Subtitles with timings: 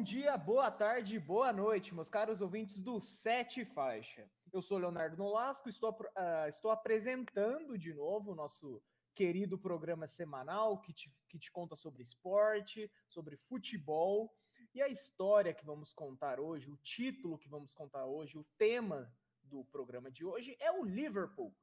[0.00, 4.26] Bom dia, boa tarde, boa noite, meus caros ouvintes do Sete Faixa.
[4.50, 8.82] Eu sou Leonardo Nolasco, estou, uh, estou apresentando de novo o nosso
[9.14, 14.34] querido programa semanal que te, que te conta sobre esporte, sobre futebol.
[14.74, 19.14] E a história que vamos contar hoje, o título que vamos contar hoje, o tema
[19.42, 21.54] do programa de hoje é o Liverpool,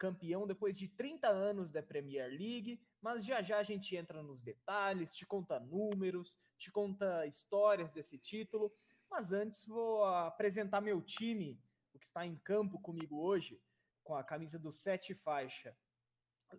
[0.00, 4.40] campeão depois de 30 anos da Premier League, mas já já a gente entra nos
[4.40, 8.74] detalhes, te conta números, te conta histórias desse título.
[9.10, 11.60] Mas antes vou apresentar meu time,
[11.92, 13.60] o que está em campo comigo hoje,
[14.02, 15.76] com a camisa do sete faixa.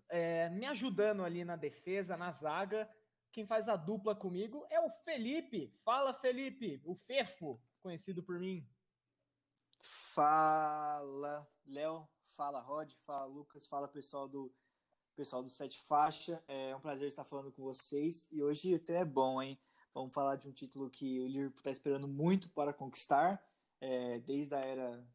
[0.07, 2.87] É, me ajudando ali na defesa, na zaga,
[3.31, 5.73] quem faz a dupla comigo é o Felipe.
[5.83, 8.69] Fala, Felipe, o Fefo, conhecido por mim.
[10.13, 12.07] Fala, Léo.
[12.41, 12.91] Fala, Rod.
[13.05, 13.67] Fala, Lucas.
[13.67, 14.51] Fala, pessoal do
[15.15, 16.43] pessoal do Sete Faixa.
[16.47, 18.27] É um prazer estar falando com vocês.
[18.31, 19.59] E hoje até é bom, hein?
[19.93, 23.39] Vamos falar de um título que o Liverpool está esperando muito para conquistar,
[23.79, 25.07] é, desde a era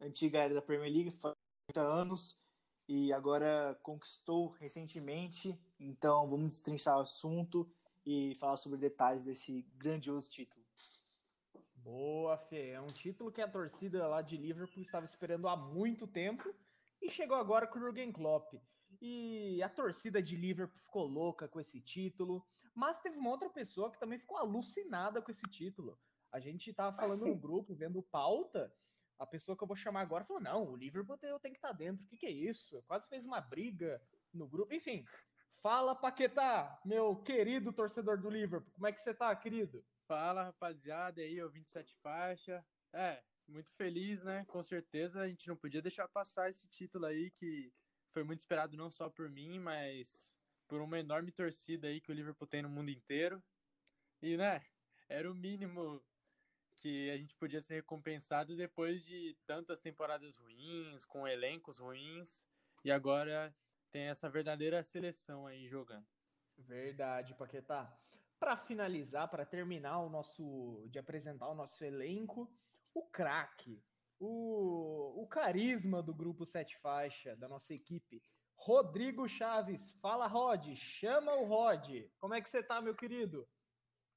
[0.00, 1.14] antiga era da Premier League,
[1.66, 2.38] 30 anos,
[2.88, 5.60] e agora conquistou recentemente.
[5.78, 7.70] Então vamos destrinchar o assunto
[8.02, 10.61] e falar sobre detalhes desse grandioso título.
[11.82, 12.70] Boa, Fê.
[12.70, 16.54] É um título que a torcida lá de Liverpool estava esperando há muito tempo
[17.00, 18.54] e chegou agora com o Jurgen Klopp.
[19.00, 23.90] E a torcida de Liverpool ficou louca com esse título, mas teve uma outra pessoa
[23.90, 25.98] que também ficou alucinada com esse título.
[26.30, 28.72] A gente estava falando no grupo, vendo pauta,
[29.18, 31.68] a pessoa que eu vou chamar agora falou: não, o Liverpool tem, tem que estar
[31.68, 32.04] tá dentro.
[32.04, 32.80] O que, que é isso?
[32.86, 34.00] Quase fez uma briga
[34.32, 34.72] no grupo.
[34.72, 35.04] Enfim,
[35.60, 38.72] fala, Paquetá, meu querido torcedor do Liverpool.
[38.72, 39.84] Como é que você tá, querido?
[40.12, 42.62] Fala, rapaziada, aí, eu 27 faixa.
[42.92, 44.44] É, muito feliz, né?
[44.44, 47.72] Com certeza a gente não podia deixar passar esse título aí que
[48.10, 50.30] foi muito esperado não só por mim, mas
[50.68, 53.42] por uma enorme torcida aí que o Liverpool tem no mundo inteiro.
[54.20, 54.62] E, né,
[55.08, 56.04] era o mínimo
[56.76, 62.44] que a gente podia ser recompensado depois de tantas temporadas ruins, com elencos ruins,
[62.84, 63.56] e agora
[63.90, 66.06] tem essa verdadeira seleção aí jogando.
[66.58, 67.98] Verdade, Paquetá
[68.42, 72.52] para finalizar, para terminar o nosso de apresentar o nosso elenco,
[72.92, 73.80] o craque,
[74.18, 78.20] o, o carisma do grupo Sete Faixa, da nossa equipe,
[78.56, 79.92] Rodrigo Chaves.
[80.02, 81.88] Fala, Rod, chama o Rod.
[82.18, 83.46] Como é que você tá, meu querido?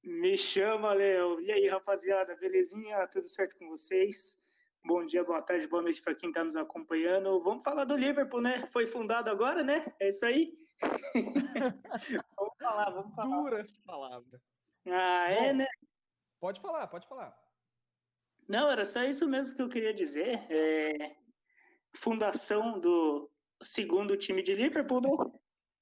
[0.03, 1.40] Me chama, Léo.
[1.42, 3.07] E aí, rapaziada, belezinha?
[3.07, 4.40] Tudo certo com vocês?
[4.84, 7.40] Bom dia, boa tarde, boa noite para quem está nos acompanhando.
[7.44, 8.68] Vamos falar do Liverpool, né?
[8.74, 9.86] Foi fundado agora, né?
[10.00, 10.57] É isso aí.
[12.75, 13.41] falar, vamos falar.
[13.41, 14.41] Dura palavra.
[14.88, 15.68] Ah, é, Bom, é, né?
[16.40, 17.36] Pode falar, pode falar.
[18.47, 20.40] Não, era só isso mesmo que eu queria dizer.
[20.52, 21.16] É...
[21.96, 23.31] Fundação do
[23.62, 25.09] segundo time de Liverpool, né?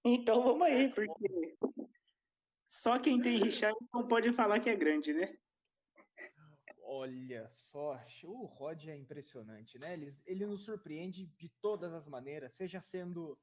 [0.05, 1.57] Então vamos aí, porque
[2.67, 5.35] só quem tem Richard não pode falar que é grande, né?
[6.85, 9.93] Olha só, o Rod é impressionante, né?
[9.93, 13.37] Ele, ele nos surpreende de todas as maneiras, seja sendo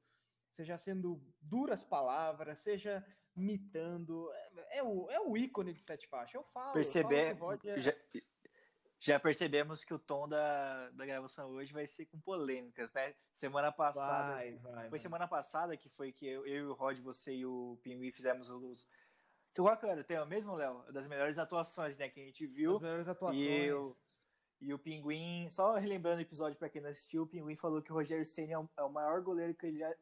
[0.51, 4.29] seja sendo duras palavras, seja mitando.
[4.33, 6.35] É, é, o, é o ícone de sete faixas.
[6.35, 6.73] Eu falo.
[6.73, 7.79] Perceber, eu falo é...
[7.79, 7.93] já,
[8.99, 13.13] já, percebemos que o tom da, da gravação hoje vai ser com polêmicas, né?
[13.33, 14.33] Semana passada.
[14.33, 14.99] Vai, vai, foi vai.
[14.99, 18.87] semana passada que foi que eu, eu, o Rod, você e o Pinguim fizemos os.
[19.53, 20.85] Que qual era o tema mesmo, Léo?
[20.93, 22.09] Das melhores atuações, né?
[22.09, 22.75] Que a gente viu.
[22.75, 23.41] As melhores atuações.
[23.41, 23.97] E, eu,
[24.61, 27.91] e o Pinguim, só relembrando o episódio para quem não assistiu, o Pinguim falou que
[27.91, 29.93] o Rogério Senna é o, é o maior goleiro que ele já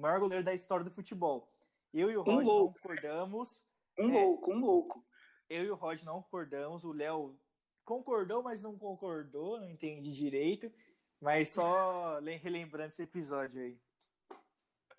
[0.00, 1.46] o maior goleiro da história do futebol.
[1.92, 3.62] Eu e o um não concordamos.
[3.98, 5.04] Um é, louco, um louco.
[5.48, 6.84] Eu e o Rod não concordamos.
[6.84, 7.38] O Léo
[7.84, 10.72] concordou, mas não concordou, não entendi direito.
[11.20, 13.78] Mas só relembrando esse episódio aí.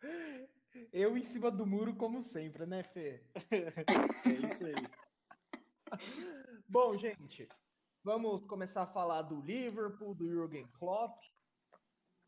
[0.94, 3.26] Eu em cima do muro, como sempre, né, Fê?
[3.52, 4.74] é isso aí.
[6.70, 7.50] Bom, gente,
[8.04, 11.22] vamos começar a falar do Liverpool, do Jürgen Klopp.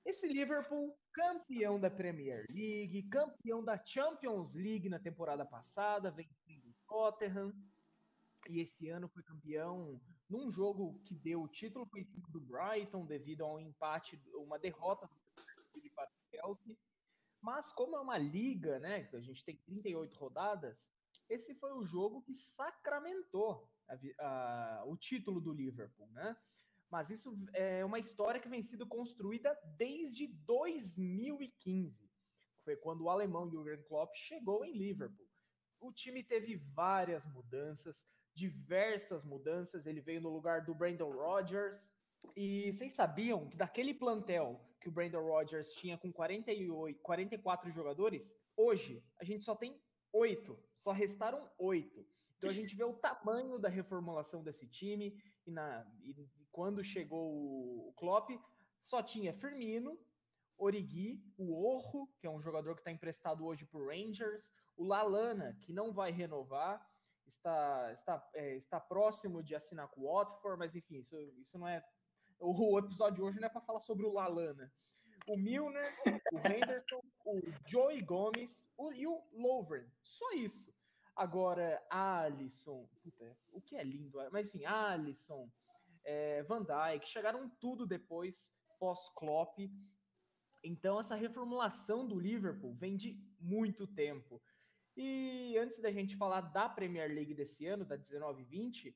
[0.05, 6.75] Esse Liverpool campeão da Premier League, campeão da Champions League na temporada passada, vencendo o
[6.87, 7.53] Tottenham.
[8.49, 13.45] E esse ano foi campeão num jogo que deu o título o do Brighton devido
[13.45, 16.77] a um empate, uma derrota do para o Chelsea.
[17.41, 20.91] Mas como é uma liga, né, que a gente tem 38 rodadas,
[21.29, 26.35] esse foi o jogo que sacramentou a, a, o título do Liverpool, né?
[26.93, 32.07] Mas isso é uma história que vem sendo construída desde 2015.
[32.63, 35.27] Foi quando o alemão Jürgen Klopp chegou em Liverpool.
[35.81, 38.05] O time teve várias mudanças,
[38.35, 39.87] diversas mudanças.
[39.87, 41.83] Ele veio no lugar do Brandon Rodgers.
[42.35, 48.31] E vocês sabiam que daquele plantel que o Brandon Rodgers tinha com 48, 44 jogadores,
[48.55, 49.81] hoje a gente só tem
[50.13, 50.63] oito.
[50.77, 52.05] Só restaram oito.
[52.37, 55.17] Então a gente vê o tamanho da reformulação desse time
[55.47, 56.13] e, na, e
[56.53, 58.29] quando chegou o Klopp,
[58.79, 59.99] só tinha Firmino,
[60.55, 65.57] Origi, o Orro, que é um jogador que está emprestado hoje para Rangers, o Lalana,
[65.61, 66.79] que não vai renovar,
[67.25, 71.67] está, está, é, está próximo de assinar com o Watford, mas enfim, isso, isso não
[71.67, 71.83] é.
[72.39, 74.71] O, o episódio hoje não é para falar sobre o Lalana.
[75.27, 75.95] O Milner,
[76.33, 79.87] o Henderson, o Joey Gomes o, e o Lovren.
[80.01, 80.71] Só isso.
[81.15, 85.49] Agora, Alisson, puta, o que é lindo, mas enfim, Alisson,
[86.03, 89.59] é, Van Dijk, chegaram tudo depois, pós-Klopp.
[90.63, 94.41] Então, essa reformulação do Liverpool vem de muito tempo.
[94.95, 98.95] E antes da gente falar da Premier League desse ano, da 19-20,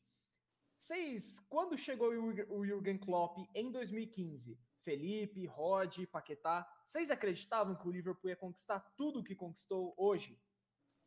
[0.79, 2.11] vocês, quando chegou
[2.49, 8.79] o Jürgen Klopp em 2015, Felipe, Rod, Paquetá, vocês acreditavam que o Liverpool ia conquistar
[8.95, 10.39] tudo o que conquistou hoje?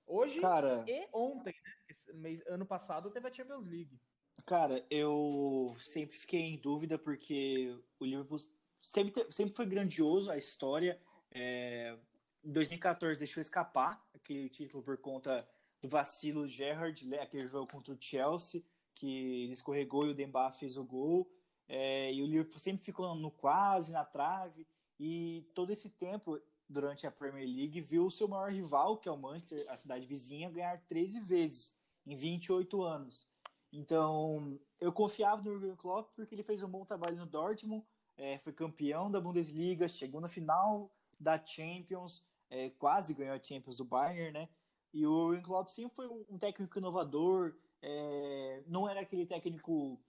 [0.06, 2.14] Hoje cara, e ontem, né?
[2.14, 4.00] Mês, ano passado teve a Champions League.
[4.47, 8.38] Cara, eu sempre fiquei em dúvida porque o Liverpool
[8.82, 11.00] sempre, sempre foi grandioso a história.
[11.31, 11.97] É,
[12.43, 15.47] em 2014 deixou escapar aquele título por conta
[15.81, 18.62] do vacilo Gerrard, né, aquele jogo contra o Chelsea,
[18.94, 21.31] que ele escorregou e o Demba fez o gol.
[21.69, 24.67] É, e o Liverpool sempre ficou no quase, na trave.
[24.99, 29.12] E todo esse tempo, durante a Premier League, viu o seu maior rival, que é
[29.12, 31.75] o Manchester, a cidade vizinha, ganhar 13 vezes
[32.06, 33.29] em 28 anos.
[33.72, 37.84] Então, eu confiava no Jurgen Klopp porque ele fez um bom trabalho no Dortmund,
[38.17, 43.76] é, foi campeão da Bundesliga, chegou na final da Champions, é, quase ganhou a Champions
[43.76, 44.49] do Bayern, né?
[44.93, 50.00] E o Jurgen Klopp sempre foi um técnico inovador, é, não era aquele técnico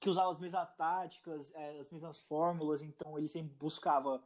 [0.00, 4.22] que usava as mesmas táticas, é, as mesmas fórmulas, então ele sempre buscava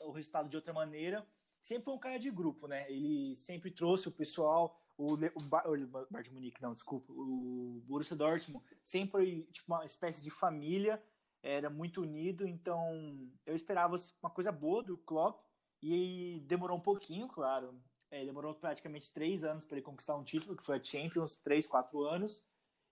[0.00, 1.26] o resultado de outra maneira.
[1.62, 2.90] Sempre foi um cara de grupo, né?
[2.90, 8.64] Ele sempre trouxe o pessoal, o, o, o Bayern Munique, não, desculpa, o Borussia Dortmund
[8.82, 11.02] sempre tipo uma espécie de família,
[11.42, 15.46] era muito unido, então eu esperava uma coisa boa do Klopp,
[15.82, 17.80] e demorou um pouquinho, claro.
[18.10, 21.66] É, demorou praticamente três anos para ele conquistar um título, que foi a Champions, três,
[21.66, 22.44] quatro anos.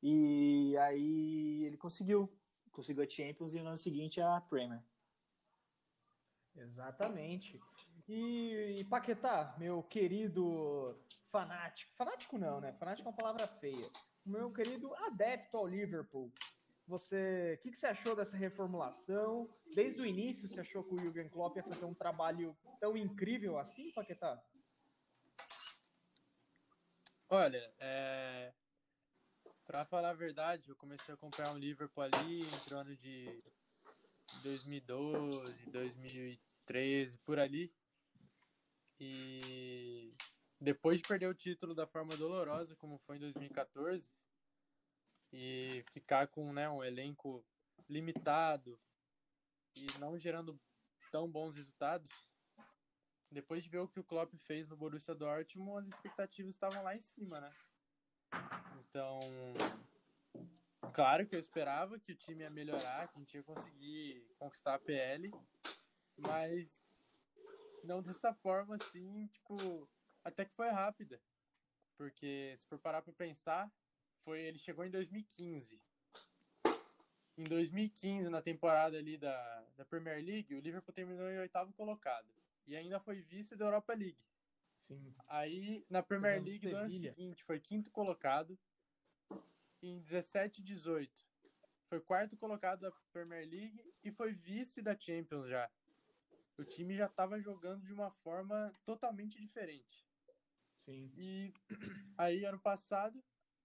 [0.02, 2.32] E aí ele conseguiu.
[2.70, 4.82] Conseguiu a Champions e no ano seguinte a Premier.
[6.56, 7.60] Exatamente.
[8.06, 10.98] E, e Paquetá, meu querido
[11.30, 11.92] fanático.
[11.96, 12.72] Fanático não, né?
[12.74, 13.90] Fanático é uma palavra feia.
[14.24, 16.32] Meu querido adepto ao Liverpool.
[16.86, 19.48] Você, o que, que, você achou dessa reformulação?
[19.74, 23.58] Desde o início, você achou que o Jürgen Klopp ia fazer um trabalho tão incrível
[23.58, 24.42] assim, Paquetá?
[27.30, 28.52] Olha, é...
[29.64, 33.42] para falar a verdade, eu comecei a acompanhar o Liverpool ali entre o ano de
[34.42, 37.72] 2012, 2013, por ali.
[39.00, 40.14] E
[40.60, 44.12] depois de perder o título da forma dolorosa, como foi em 2014,
[45.32, 47.44] e ficar com né, um elenco
[47.88, 48.78] limitado
[49.76, 50.58] e não gerando
[51.10, 52.08] tão bons resultados,
[53.30, 56.94] depois de ver o que o Klopp fez no Borussia Dortmund, as expectativas estavam lá
[56.94, 57.50] em cima, né?
[58.78, 59.18] Então,
[60.92, 64.74] claro que eu esperava que o time ia melhorar, que a gente ia conseguir conquistar
[64.74, 65.32] a PL,
[66.16, 66.82] mas
[67.84, 69.88] não dessa forma assim, tipo,
[70.24, 71.20] até que foi rápida.
[71.96, 73.72] Porque se for parar para pensar,
[74.24, 75.80] foi ele chegou em 2015.
[77.36, 82.28] Em 2015, na temporada ali da, da Premier League, o Liverpool terminou em oitavo colocado
[82.66, 84.24] e ainda foi vice da Europa League.
[84.80, 85.14] Sim.
[85.28, 88.58] Aí na Premier League do ano seguinte foi quinto colocado.
[89.82, 91.12] Em 17 e 18
[91.88, 95.70] foi quarto colocado da Premier League e foi vice da Champions já.
[96.56, 100.06] O time já estava jogando de uma forma totalmente diferente.
[100.76, 101.12] Sim.
[101.16, 101.52] E
[102.16, 103.22] aí ano passado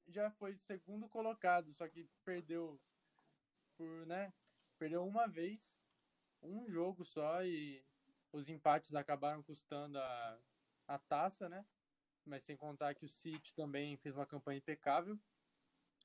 [0.08, 2.82] já foi segundo colocado, só que perdeu
[3.78, 4.34] por, né?
[4.78, 5.80] Perdeu uma vez,
[6.42, 7.86] um jogo só e
[8.32, 10.40] os empates acabaram custando a,
[10.88, 11.66] a taça, né?
[12.26, 15.20] Mas sem contar que o City também fez uma campanha impecável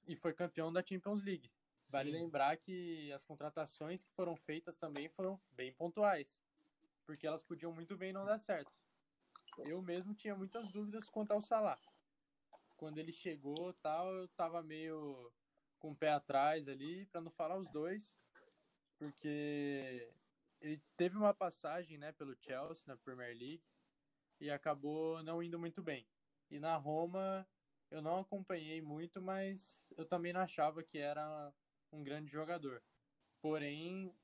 [0.07, 1.51] e foi campeão da Champions League.
[1.89, 2.19] Vale Sim.
[2.19, 6.43] lembrar que as contratações que foram feitas também foram bem pontuais,
[7.07, 8.79] porque elas podiam muito bem não dar certo.
[9.59, 11.79] Eu mesmo tinha muitas dúvidas quanto ao Salah
[12.77, 15.33] quando ele chegou tal, eu tava meio
[15.79, 18.15] com o pé atrás ali, para não falar os dois,
[18.99, 20.13] porque
[20.61, 23.65] ele teve uma passagem, né, pelo Chelsea na Premier League
[24.41, 26.07] e acabou não indo muito bem.
[26.51, 27.47] E na Roma
[27.91, 31.53] eu não acompanhei muito, mas eu também não achava que era
[31.93, 32.83] um grande jogador.
[33.41, 34.15] Porém,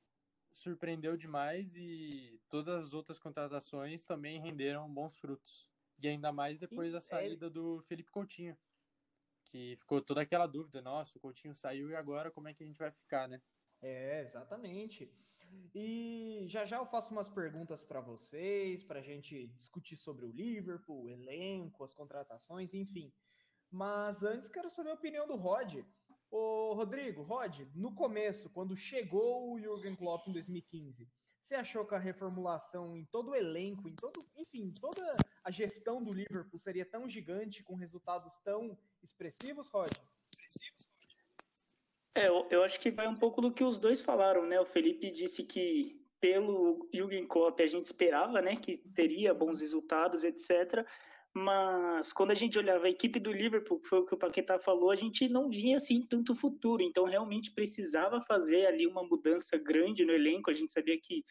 [0.51, 5.69] surpreendeu demais e todas as outras contratações também renderam bons frutos.
[5.99, 8.57] E ainda mais depois da saída do Felipe Coutinho,
[9.45, 12.65] Que ficou toda aquela dúvida, nossa, o Coutinho saiu e agora como é que a
[12.65, 13.41] gente vai ficar, né?
[13.81, 15.11] É, exatamente.
[15.75, 20.31] E já já eu faço umas perguntas para vocês, para a gente discutir sobre o
[20.31, 23.11] Liverpool, o elenco, as contratações, enfim.
[23.69, 25.83] Mas antes quero saber a opinião do Rod.
[26.31, 31.05] Ô, Rodrigo, Rod, no começo, quando chegou o Jürgen Klopp em 2015,
[31.41, 35.11] você achou que a reformulação em todo o elenco, em todo, enfim, toda
[35.43, 39.91] a gestão do Liverpool seria tão gigante, com resultados tão expressivos, Rod?
[42.15, 44.59] É, eu, eu acho que vai um pouco do que os dois falaram, né?
[44.61, 50.23] O Felipe disse que pelo Jürgen Klopp a gente esperava, né, que teria bons resultados,
[50.23, 50.87] etc
[51.33, 54.59] mas quando a gente olhava a equipe do Liverpool, que foi o que o Paquetá
[54.59, 59.57] falou, a gente não vinha assim tanto futuro, então realmente precisava fazer ali uma mudança
[59.57, 61.23] grande no elenco, a gente sabia que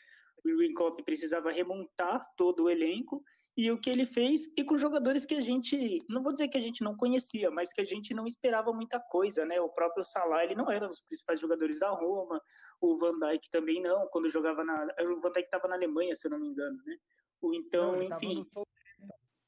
[0.43, 3.23] o Jurgen Klopp precisava remontar todo o elenco,
[3.57, 6.57] e o que ele fez, e com jogadores que a gente, não vou dizer que
[6.57, 10.03] a gente não conhecia, mas que a gente não esperava muita coisa, né, o próprio
[10.03, 12.41] Salah, ele não era um dos principais jogadores da Roma,
[12.81, 16.27] o Van Dijk também não, quando jogava na, o Van Dijk estava na Alemanha, se
[16.27, 16.97] eu não me engano, né,
[17.43, 18.47] então, não, enfim...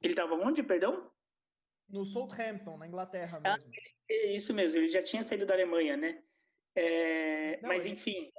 [0.03, 1.11] Ele estava onde, perdão?
[1.89, 3.71] No Southampton, na Inglaterra ah, mesmo.
[3.75, 6.23] Ah, isso mesmo, ele já tinha saído da Alemanha, né?
[6.75, 7.93] É, não, mas ele...
[7.93, 8.33] enfim,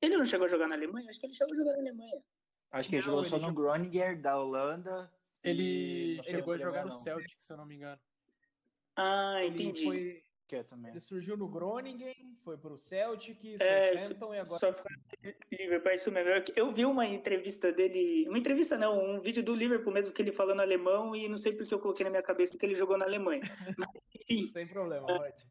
[0.00, 1.08] ele não chegou a jogar na Alemanha?
[1.08, 2.22] Acho que ele chegou a jogar na Alemanha.
[2.70, 3.50] Acho que ele não, jogou ele só jogou...
[3.50, 5.12] no Groninger, da Holanda.
[5.42, 8.00] Ele chegou a jogar no Celtic, se eu não me engano.
[8.96, 9.86] Ah, entendi.
[9.88, 10.90] Ele foi, que é também.
[10.90, 14.58] Ele surgiu no Groningen, foi pro Celtic, é, Southampton e agora...
[14.58, 14.90] Só ficou
[15.52, 16.30] Liverpool, é isso mesmo.
[16.56, 20.32] Eu vi uma entrevista dele, uma entrevista não, um vídeo do Liverpool mesmo, que ele
[20.32, 23.04] falando alemão e não sei porque eu coloquei na minha cabeça que ele jogou na
[23.04, 23.42] Alemanha.
[24.14, 25.46] enfim, Sem problema, pode.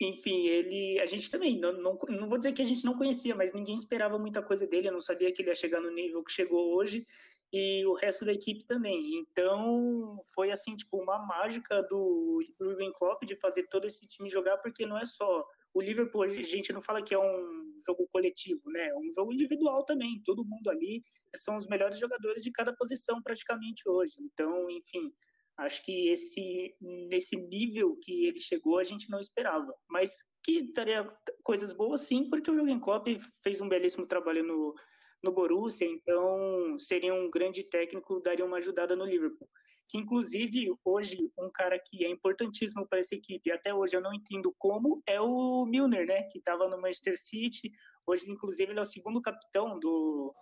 [0.00, 3.34] Enfim, ele, a gente também, não, não, não vou dizer que a gente não conhecia,
[3.34, 6.22] mas ninguém esperava muita coisa dele, eu não sabia que ele ia chegar no nível
[6.22, 7.04] que chegou hoje,
[7.52, 9.18] e o resto da equipe também.
[9.20, 14.58] Então, foi assim, tipo, uma mágica do Jurgen Klopp de fazer todo esse time jogar,
[14.58, 18.70] porque não é só o Liverpool, a gente não fala que é um jogo coletivo,
[18.70, 18.88] né?
[18.88, 20.20] É um jogo individual também.
[20.24, 21.02] Todo mundo ali
[21.36, 24.16] são os melhores jogadores de cada posição praticamente hoje.
[24.20, 25.12] Então, enfim,
[25.58, 30.10] acho que esse nesse nível que ele chegou a gente não esperava, mas
[30.42, 31.08] que teria
[31.42, 33.06] coisas boas sim, porque o Jurgen Klopp
[33.42, 34.74] fez um belíssimo trabalho no
[35.22, 39.48] no Borussia, então seria um grande técnico, daria uma ajudada no Liverpool.
[39.88, 44.12] Que inclusive hoje um cara que é importantíssimo para essa equipe, até hoje eu não
[44.12, 47.72] entendo como, é o Milner, né, que estava no Manchester City.
[48.06, 50.34] Hoje inclusive ele é o segundo capitão do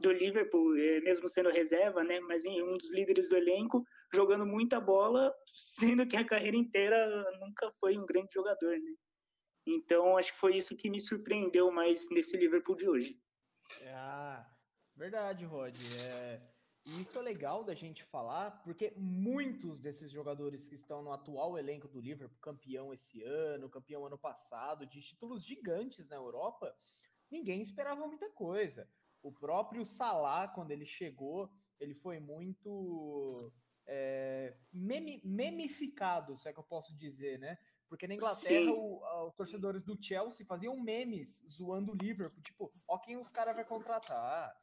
[0.00, 4.80] do Liverpool, é, mesmo sendo reserva, né, mas um dos líderes do elenco, jogando muita
[4.80, 8.94] bola, sendo que a carreira inteira nunca foi um grande jogador, né?
[9.66, 13.18] Então acho que foi isso que me surpreendeu mais nesse Liverpool de hoje.
[13.86, 14.46] Ah,
[14.96, 15.76] verdade, Rod.
[16.00, 16.40] É,
[16.86, 21.88] isso é legal da gente falar, porque muitos desses jogadores que estão no atual elenco
[21.88, 26.76] do Liverpool, campeão esse ano, campeão ano passado, de títulos gigantes na Europa,
[27.30, 28.88] ninguém esperava muita coisa.
[29.22, 33.50] O próprio Salah, quando ele chegou, ele foi muito
[33.86, 37.58] é, meme, memificado, se é que eu posso dizer, né?
[37.88, 42.42] Porque na Inglaterra, o, os torcedores do Chelsea faziam memes zoando o Liverpool.
[42.42, 44.54] Tipo, ó quem os caras vai contratar.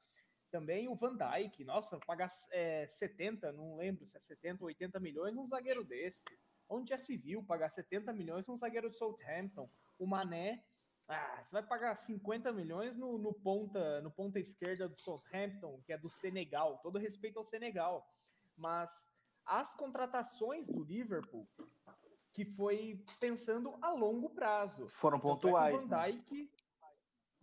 [0.49, 1.63] Também o Van Dijk.
[1.63, 6.23] Nossa, pagar é, 70, não lembro se é 70 ou 80 milhões um zagueiro desse.
[6.67, 9.69] Onde já se viu pagar 70 milhões um zagueiro de Southampton?
[9.97, 10.63] O Mané.
[11.07, 15.91] Ah, você vai pagar 50 milhões no, no, ponta, no ponta esquerda do Southampton, que
[15.91, 16.79] é do Senegal.
[16.81, 18.09] Todo respeito ao Senegal.
[18.55, 19.05] Mas
[19.45, 21.47] as contratações do Liverpool
[22.33, 24.87] que foi pensando a longo prazo.
[24.87, 25.83] Foram é pontuais.
[25.83, 26.11] É Van né?
[26.11, 26.47] Dijk, né?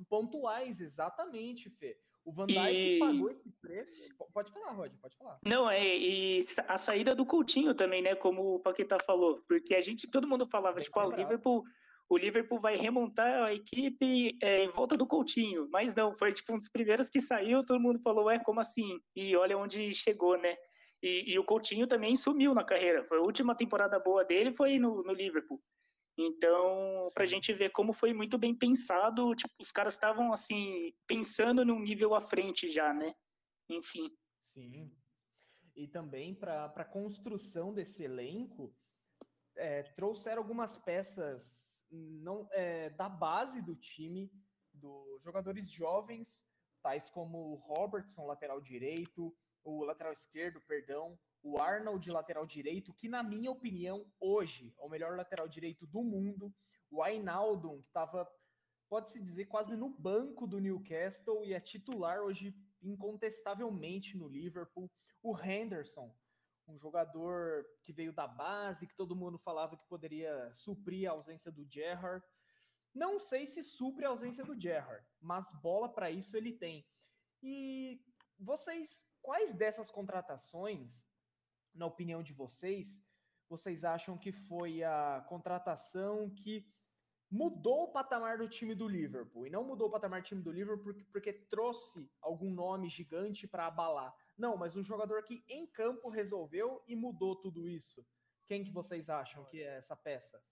[0.08, 1.98] pontuais, exatamente, Fê.
[2.24, 2.98] O Van Dijk e...
[2.98, 4.14] pagou esse preço.
[4.32, 5.38] Pode falar, Rod, pode falar.
[5.44, 8.14] Não, é, e a saída do Coutinho também, né?
[8.14, 9.42] Como o Paquetá falou.
[9.48, 11.64] Porque a gente, todo mundo falava, Bem tipo, ah, o Liverpool.
[12.10, 16.54] O Liverpool vai remontar a equipe é, em volta do Coutinho, mas não, foi tipo
[16.54, 18.98] um dos primeiros que saiu, todo mundo falou, é, como assim?
[19.14, 20.56] E olha onde chegou, né?
[21.02, 23.04] E, e, o Coutinho também sumiu na carreira.
[23.04, 25.62] Foi a última temporada boa dele foi no, no Liverpool.
[26.18, 30.92] Então, para a gente ver como foi muito bem pensado, tipo, os caras estavam assim
[31.06, 33.14] pensando num nível à frente já, né?
[33.68, 34.10] Enfim.
[34.44, 34.92] Sim.
[35.76, 38.74] E também para a construção desse elenco,
[39.54, 44.28] é, trouxeram algumas peças não é, da base do time,
[44.74, 46.44] dos jogadores jovens,
[46.82, 49.34] tais como o Robertson, lateral direito,
[49.64, 54.88] o lateral esquerdo, perdão, o Arnold, lateral direito, que na minha opinião, hoje, é o
[54.88, 56.54] melhor lateral direito do mundo,
[56.90, 58.28] o Ainaldo, que estava,
[58.88, 64.90] pode-se dizer, quase no banco do Newcastle e é titular hoje incontestavelmente no Liverpool,
[65.22, 66.14] o Henderson,
[66.66, 71.50] um jogador que veio da base, que todo mundo falava que poderia suprir a ausência
[71.50, 72.24] do Gerrard.
[72.94, 76.86] Não sei se supre a ausência do Gerrard, mas bola para isso ele tem.
[77.42, 78.00] E
[78.38, 81.06] vocês, quais dessas contratações,
[81.74, 83.02] na opinião de vocês,
[83.48, 86.66] vocês acham que foi a contratação que
[87.30, 89.46] mudou o patamar do time do Liverpool?
[89.46, 93.46] E não mudou o patamar do time do Liverpool porque, porque trouxe algum nome gigante
[93.46, 94.14] para abalar.
[94.36, 98.04] Não, mas um jogador que em campo resolveu e mudou tudo isso.
[98.46, 100.42] Quem que vocês acham que é essa peça?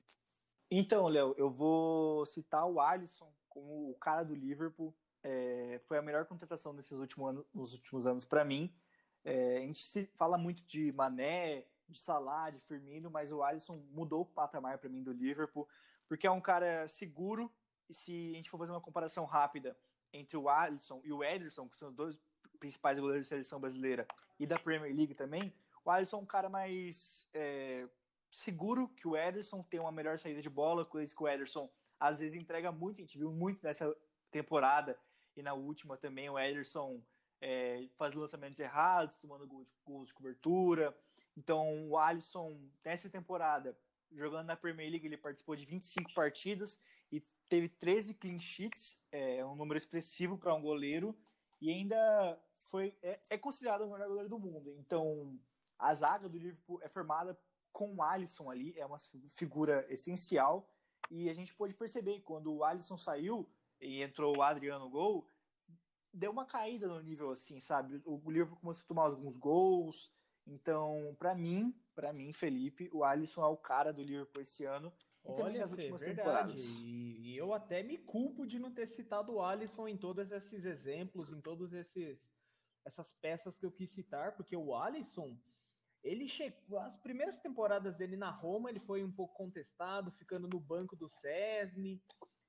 [0.70, 4.94] Então, Léo, eu vou citar o Alisson como o cara do Liverpool.
[5.28, 8.73] É, foi a melhor contratação nesses últimos anos, nos últimos anos para mim.
[9.25, 13.83] É, a gente se fala muito de Mané, de Salah, de Firmino, mas o Alisson
[13.90, 15.68] mudou o patamar para mim do Liverpool,
[16.09, 17.52] porque é um cara seguro.
[17.88, 19.76] E se a gente for fazer uma comparação rápida
[20.12, 22.16] entre o Alisson e o Ederson, que são os dois
[22.61, 24.06] principais goleiros da seleção brasileira
[24.38, 25.52] e da Premier League também,
[25.85, 27.88] o Alisson é um cara mais é,
[28.30, 31.68] seguro que o Ederson, tem uma melhor saída de bola, coisa que o Ederson
[31.99, 33.92] às vezes entrega muito, a gente viu muito nessa
[34.30, 34.97] temporada
[35.36, 37.00] e na última também o Ederson
[37.40, 40.96] é, faz lançamentos errados, tomando gols de, gols de cobertura.
[41.36, 43.76] Então o Alisson, nessa temporada,
[44.12, 46.80] jogando na Premier League, ele participou de 25 partidas
[47.12, 51.16] e teve 13 clean sheets, é um número expressivo para um goleiro,
[51.60, 54.74] e ainda foi é, é considerado o melhor goleiro do mundo.
[54.78, 55.38] Então
[55.78, 57.38] a zaga do Liverpool é formada
[57.72, 58.98] com o Alisson ali, é uma
[59.34, 60.70] figura essencial.
[61.10, 63.48] E a gente pôde perceber quando o Alisson saiu
[63.80, 65.28] e entrou o Adriano Gol,
[66.12, 68.00] deu uma caída no nível assim, sabe?
[68.04, 70.12] O Liverpool começou a tomar alguns gols.
[70.47, 74.92] Então, para mim, para mim, Felipe, o Alisson é o cara do Liverpool esse ano.
[75.25, 76.16] E Olha, também nas últimas verdade.
[76.16, 76.61] temporadas.
[76.61, 80.64] E, e eu até me culpo de não ter citado o Alisson em todos esses
[80.64, 82.18] exemplos, em todos esses
[82.85, 85.37] essas peças que eu quis citar, porque o Alisson
[86.04, 90.60] ele chegou, as primeiras temporadas dele na Roma, ele foi um pouco contestado, ficando no
[90.60, 92.00] banco do Cesni,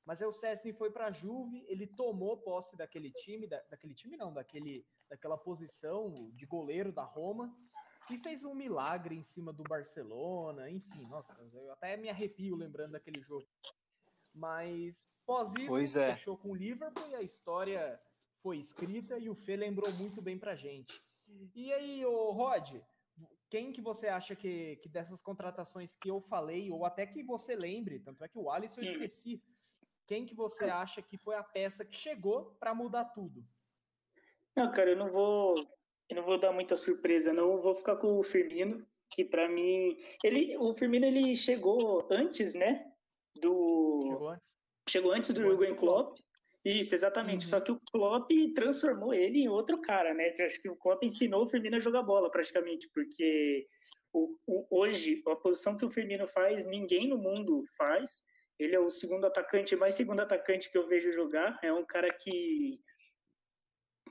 [0.08, 3.94] mas aí o Cesni foi para a Juve, ele tomou posse daquele time, da, daquele
[3.94, 7.54] time não, daquele, daquela posição de goleiro da Roma,
[8.10, 12.94] e fez um milagre em cima do Barcelona, enfim, nossa, eu até me arrepio lembrando
[12.94, 13.46] daquele jogo.
[14.34, 16.14] Mas pós isso, é.
[16.14, 18.00] fechou com o Liverpool e a história
[18.42, 21.04] foi escrita e o Fê lembrou muito bem pra gente.
[21.54, 22.80] E aí, o Rod,
[23.50, 27.58] quem que você acha que, que dessas contratações que eu falei, ou até que você
[27.58, 29.44] lembre, tanto é que o Alisson eu esqueci,
[30.08, 33.46] quem que você acha que foi a peça que chegou para mudar tudo?
[34.56, 35.56] Não, cara, eu não vou,
[36.10, 37.52] eu não vou dar muita surpresa, não.
[37.52, 42.54] Eu vou ficar com o Firmino, que para mim, ele, o Firmino ele chegou antes,
[42.54, 42.92] né?
[43.36, 44.56] Do chegou antes,
[44.90, 46.18] chegou antes do Jurgen Klopp.
[46.66, 47.46] Isso, exatamente.
[47.46, 47.50] Uhum.
[47.50, 50.34] Só que o Klopp transformou ele em outro cara, né?
[50.38, 53.68] Eu acho que o Klopp ensinou o Firmino a jogar bola, praticamente, porque
[54.12, 58.24] o, o, hoje, a posição que o Firmino faz, ninguém no mundo faz.
[58.60, 61.60] Ele é o segundo atacante, mais segundo atacante que eu vejo jogar.
[61.64, 62.80] É um cara que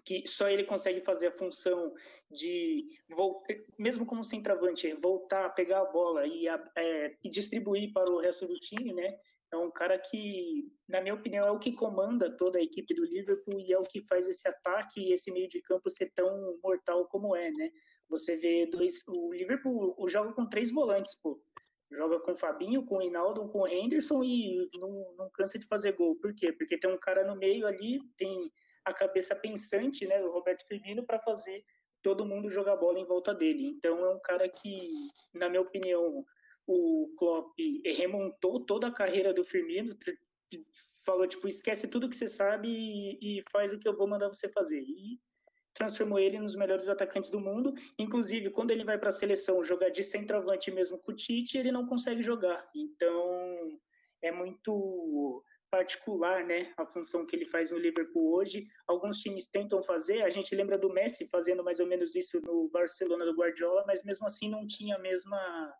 [0.04, 1.92] que só ele consegue fazer a função
[2.30, 8.20] de voltar, mesmo como centroavante, voltar, pegar a bola e, é, e distribuir para o
[8.20, 9.08] resto do time, né?
[9.52, 13.04] É um cara que, na minha opinião, é o que comanda toda a equipe do
[13.04, 16.58] Liverpool e é o que faz esse ataque e esse meio de campo ser tão
[16.62, 17.70] mortal como é, né?
[18.08, 21.40] Você vê dois, o Liverpool joga com três volantes, pô.
[21.90, 25.66] Joga com o Fabinho, com o Hinaldo, com o Henderson e não, não cansa de
[25.66, 26.16] fazer gol.
[26.16, 26.52] Por quê?
[26.52, 28.52] Porque tem um cara no meio ali, tem
[28.84, 31.64] a cabeça pensante, né, o Roberto Firmino, para fazer
[32.02, 33.66] todo mundo jogar bola em volta dele.
[33.66, 34.90] Então é um cara que,
[35.34, 36.24] na minha opinião,
[36.66, 39.96] o Klopp remontou toda a carreira do Firmino,
[41.04, 44.28] falou tipo esquece tudo que você sabe e, e, faz o que eu vou mandar
[44.28, 45.20] você fazer e
[45.76, 47.72] transformou ele nos melhores atacantes do mundo.
[47.98, 51.70] Inclusive quando ele vai para a seleção jogar de centroavante mesmo com o Tite, ele
[51.70, 52.68] não consegue jogar.
[52.74, 53.78] Então
[54.22, 58.64] é muito particular, né, a função que ele faz no Liverpool hoje.
[58.86, 62.68] Alguns times tentam fazer, a gente lembra do Messi fazendo mais ou menos isso no
[62.68, 65.74] Barcelona do Guardiola, mas mesmo assim não tinha a mesma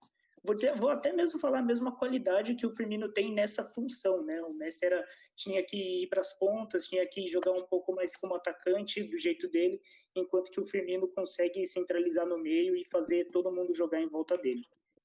[0.47, 4.23] vou dizer, vou até mesmo falar a mesma qualidade que o Firmino tem nessa função,
[4.23, 4.41] né?
[4.43, 5.05] O Messi era,
[5.35, 9.19] tinha que ir para as pontas, tinha que jogar um pouco mais como atacante do
[9.19, 9.81] jeito dele,
[10.15, 14.39] enquanto que o Firmino consegue centralizar no meio e fazer todo mundo jogar em volta
[14.39, 14.63] dele.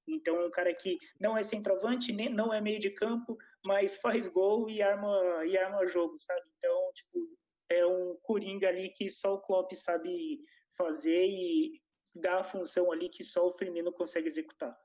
[0.07, 3.97] Então é um cara que não é centroavante, nem não é meio de campo, mas
[3.97, 6.41] faz gol e arma e arma jogo, sabe?
[6.57, 7.19] Então, tipo,
[7.69, 10.39] é um coringa ali que só o Klopp sabe
[10.77, 11.81] fazer e
[12.15, 14.77] dar a função ali que só o Firmino consegue executar.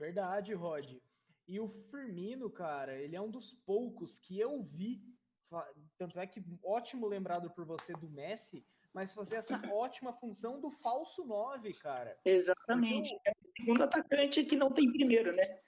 [0.00, 0.96] Verdade, Rod.
[1.46, 5.04] E o Firmino, cara, ele é um dos poucos que eu vi.
[5.98, 10.70] Tanto é que ótimo lembrado por você do Messi, mas fazer essa ótima função do
[10.70, 12.18] falso 9, cara.
[12.24, 13.14] Exatamente.
[13.26, 15.60] É o segundo atacante que não tem primeiro, né?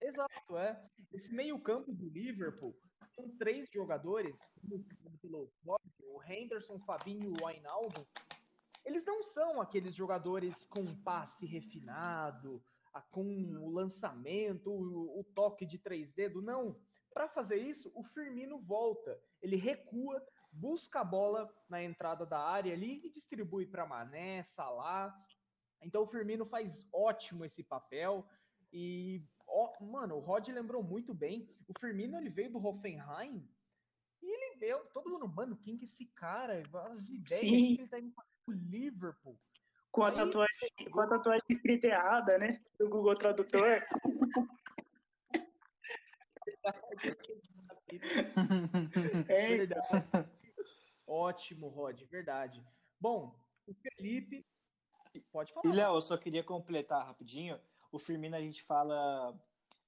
[0.00, 0.82] Exato, é.
[1.12, 2.74] Esse meio-campo do Liverpool
[3.14, 4.34] são três jogadores,
[5.22, 8.08] o Henderson, Fabinho e o Ainaldo.
[8.82, 12.62] Eles não são aqueles jogadores com passe refinado,
[13.02, 16.78] com o lançamento, o, o toque de três dedos, não.
[17.12, 22.72] Para fazer isso, o Firmino volta, ele recua, busca a bola na entrada da área
[22.72, 25.14] ali e distribui para Mané, Salah.
[25.82, 28.28] Então o Firmino faz ótimo esse papel
[28.72, 31.48] e ó, mano, o Rod lembrou muito bem.
[31.66, 33.48] O Firmino ele veio do Hoffenheim
[34.22, 36.62] e ele veio, todo mundo, mano, quem que é esse cara?
[36.90, 37.76] As ideias Sim.
[37.76, 39.38] que ele tá indo para o Liverpool.
[39.96, 42.60] Com a, tatuagem, com a tatuagem escrita errada, né?
[42.78, 43.82] Do Google Tradutor.
[49.28, 49.86] É, Verdade.
[51.06, 52.62] Ótimo, Rod, verdade.
[53.00, 53.34] Bom,
[53.66, 54.44] o Felipe.
[55.32, 55.66] Pode falar.
[55.66, 57.58] E, Léo, eu só queria completar rapidinho.
[57.90, 59.34] O Firmino a gente fala.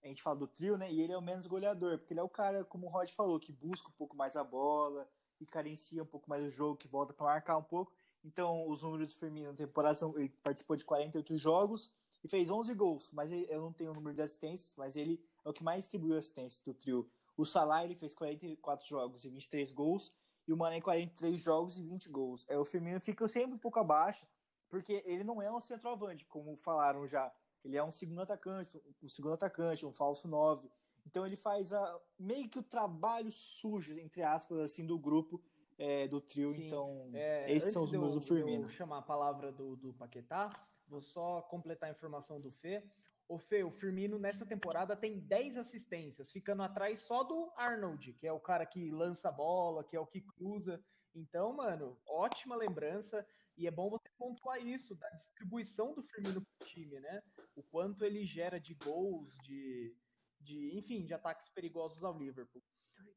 [0.02, 0.90] A gente fala do trio, né?
[0.90, 3.38] E ele é o menos goleador, porque ele é o cara, como o Rod falou,
[3.38, 5.06] que busca um pouco mais a bola
[5.40, 7.92] e carencia um pouco mais o jogo, que volta para marcar um pouco.
[8.24, 11.90] Então, os números do Firmino na temporada são, ele participou de 48 jogos
[12.22, 15.22] e fez 11 gols, mas ele- eu não tenho o número de assistências, mas ele
[15.44, 17.08] é o que mais distribuiu assistências do trio.
[17.36, 20.12] O Salah ele fez 44 jogos e 23 gols,
[20.46, 22.44] e o Mané 43 jogos e 20 gols.
[22.48, 24.26] É, o Firmino fica sempre um pouco abaixo,
[24.68, 27.32] porque ele não é um centroavante, como falaram já.
[27.64, 30.70] Ele é um segundo atacante, um segundo atacante, um falso 9.
[31.06, 35.40] Então ele faz a, meio que o trabalho sujo, entre aspas, assim, do grupo,
[35.78, 36.50] é, do trio.
[36.50, 36.66] Sim.
[36.66, 38.68] Então, É, esses são os números do Firmino.
[38.68, 40.50] chamar a palavra do, do Paquetá,
[40.86, 42.82] vou só completar a informação do Fê.
[43.28, 48.26] O Fê, o Firmino nessa temporada tem 10 assistências, ficando atrás só do Arnold, que
[48.26, 50.82] é o cara que lança a bola, que é o que cruza.
[51.14, 53.26] Então, mano, ótima lembrança.
[53.56, 57.20] E é bom você pontuar isso, da distribuição do Firmino pro time, né?
[57.56, 59.94] O quanto ele gera de gols, de,
[60.40, 62.62] de enfim, de ataques perigosos ao Liverpool.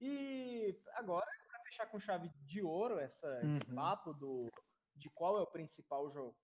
[0.01, 1.27] E agora,
[1.71, 3.75] fechar com chave de ouro essa, esse Uhum.
[3.75, 4.49] papo do,
[4.93, 6.35] de qual é o principal jogo,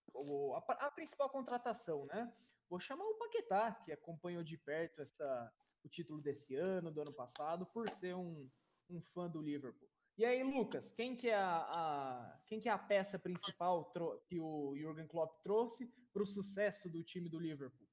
[0.55, 2.33] a, a principal contratação, né?
[2.69, 7.13] Vou chamar o Paquetá, que acompanhou de perto essa, o título desse ano, do ano
[7.13, 8.49] passado, por ser um,
[8.89, 9.87] um fã do Liverpool.
[10.17, 13.91] E aí, Lucas, quem que é a, a- quem que é a peça principal
[14.25, 17.87] que o Jürgen Klopp trouxe para o sucesso do time do Liverpool?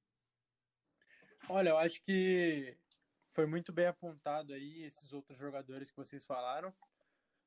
[1.50, 2.78] Olha, eu acho que
[3.32, 6.72] foi muito bem apontado aí esses outros jogadores que vocês falaram,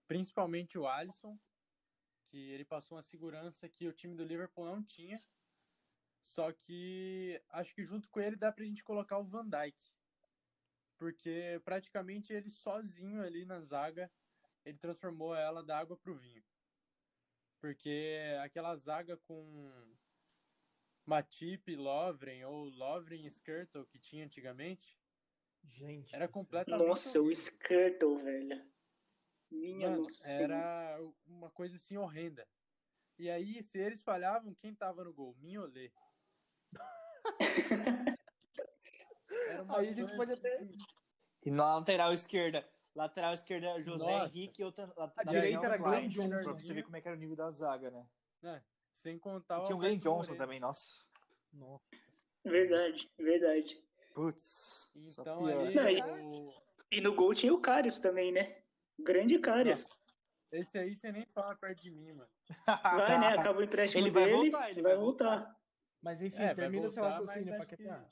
[0.07, 1.37] principalmente o Alisson,
[2.27, 5.21] que ele passou uma segurança que o time do Liverpool não tinha.
[6.21, 9.77] Só que acho que junto com ele dá pra gente colocar o Van Dijk.
[10.97, 14.11] Porque praticamente ele sozinho ali na zaga,
[14.65, 16.43] ele transformou ela da água pro vinho.
[17.59, 19.95] Porque aquela zaga com
[21.05, 24.99] Matip, Lovren ou Lovren e Skirtle que tinha antigamente,
[25.63, 26.13] Gente.
[26.13, 27.31] era completamente Nossa, o.
[27.31, 28.76] Skirtle, velho.
[29.51, 30.53] Minha Mano, nossa senhora.
[30.55, 32.47] era uma coisa assim horrenda.
[33.17, 35.35] E aí, se eles falhavam, quem tava no gol?
[35.39, 35.91] Minholê.
[39.49, 40.77] Era uma Aí a gente pode até- assim-
[41.45, 44.37] E na lateral esquerda, lateral esquerda, José Nossa.
[44.37, 46.43] Henrique e outra A lateral direita era Glenn Johnson.
[46.43, 48.07] Pra você ver como é que era o nível da zaga, né?
[48.43, 48.61] É,
[48.95, 50.37] sem contar o Tinha o Glenn Johnson Moreira.
[50.37, 51.05] também, nossa.
[51.53, 51.83] Nossa.
[52.43, 53.83] Verdade, verdade.
[54.13, 54.91] Putz.
[54.95, 56.53] Então ali, e- o...
[56.91, 58.61] E no gol tinha o Karius também, né?
[58.99, 59.37] Grande.
[59.37, 59.89] Nossa,
[60.51, 62.29] esse aí você nem fala perto de mim, mano.
[62.65, 63.27] Vai, né?
[63.27, 64.35] Acaba o empréstimo Ele vai dele.
[64.37, 65.55] voltar, ele vai vai voltar.
[66.01, 68.09] Mas enfim, É, vai termina seu raciocínio, Paquetá.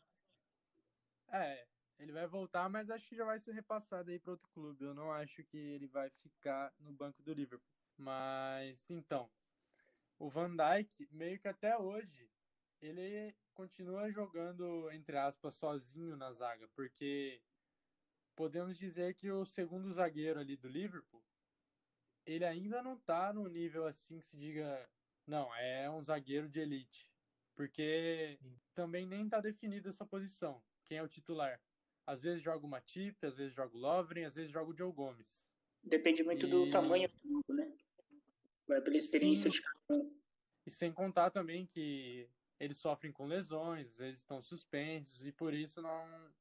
[1.30, 1.66] É,
[2.00, 4.84] ele vai voltar, mas acho que já vai ser repassado aí para outro clube.
[4.84, 7.68] Eu não acho que ele vai ficar no banco do Liverpool.
[7.98, 9.30] Mas então,
[10.20, 12.30] o Van Dijk meio que até hoje
[12.82, 17.42] ele continua jogando entre aspas sozinho na zaga, porque
[18.36, 21.24] podemos dizer que o segundo zagueiro ali do Liverpool,
[22.26, 24.90] ele ainda não tá no nível assim que se diga,
[25.26, 27.12] não, é um zagueiro de elite,
[27.56, 28.60] porque Sim.
[28.74, 31.62] também nem tá definida essa posição, quem é o titular.
[32.06, 34.92] Às vezes joga o Matip, às vezes joga o Lovren, às vezes joga o Joe
[34.92, 35.50] Gomes.
[35.84, 37.76] Depende muito do E- tamanho do jogo, né?
[38.68, 39.58] Vai pela experiência Sim.
[39.58, 40.20] de cada um.
[40.66, 42.28] E sem contar também que
[42.60, 46.34] eles sofrem com lesões, às vezes estão suspensos, e por isso não,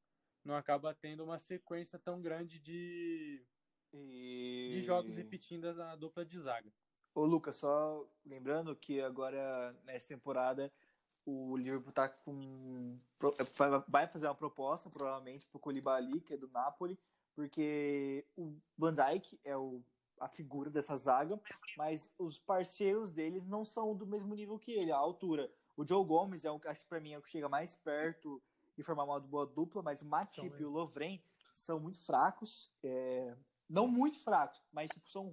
[0.45, 3.45] não acaba tendo uma sequência tão grande de,
[3.93, 4.71] E...
[4.75, 6.71] de jogos repetindo a dupla de zaga.
[7.15, 10.73] Ô, Lucas, só lembrando que agora, nessa temporada,
[11.25, 12.99] o Liverpool tá com.
[13.89, 16.99] Vai fazer uma proposta, provavelmente, pro Koulibaly, que é do Napoli,
[17.35, 19.83] porque o Van Dijk é o
[20.21, 21.41] a figura dessa zaga,
[21.77, 25.53] mas os parceiros deles não são do mesmo nível que ele, a altura.
[25.77, 28.43] O Joe Gomes é o acho que para mim é o que chega mais perto
[28.77, 33.37] de formar uma boa dupla, mas o Matip e o Lovren são muito fracos, é,
[33.69, 35.33] não muito fracos, mas tipo, são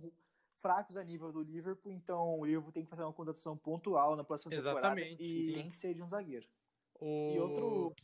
[0.55, 4.23] fracos a nível do Liverpool, então o Liverpool tem que fazer uma contratação pontual na
[4.23, 5.53] próxima Exatamente, temporada e sim.
[5.53, 6.47] tem que ser de um zagueiro.
[6.99, 7.33] O...
[7.33, 7.95] E outro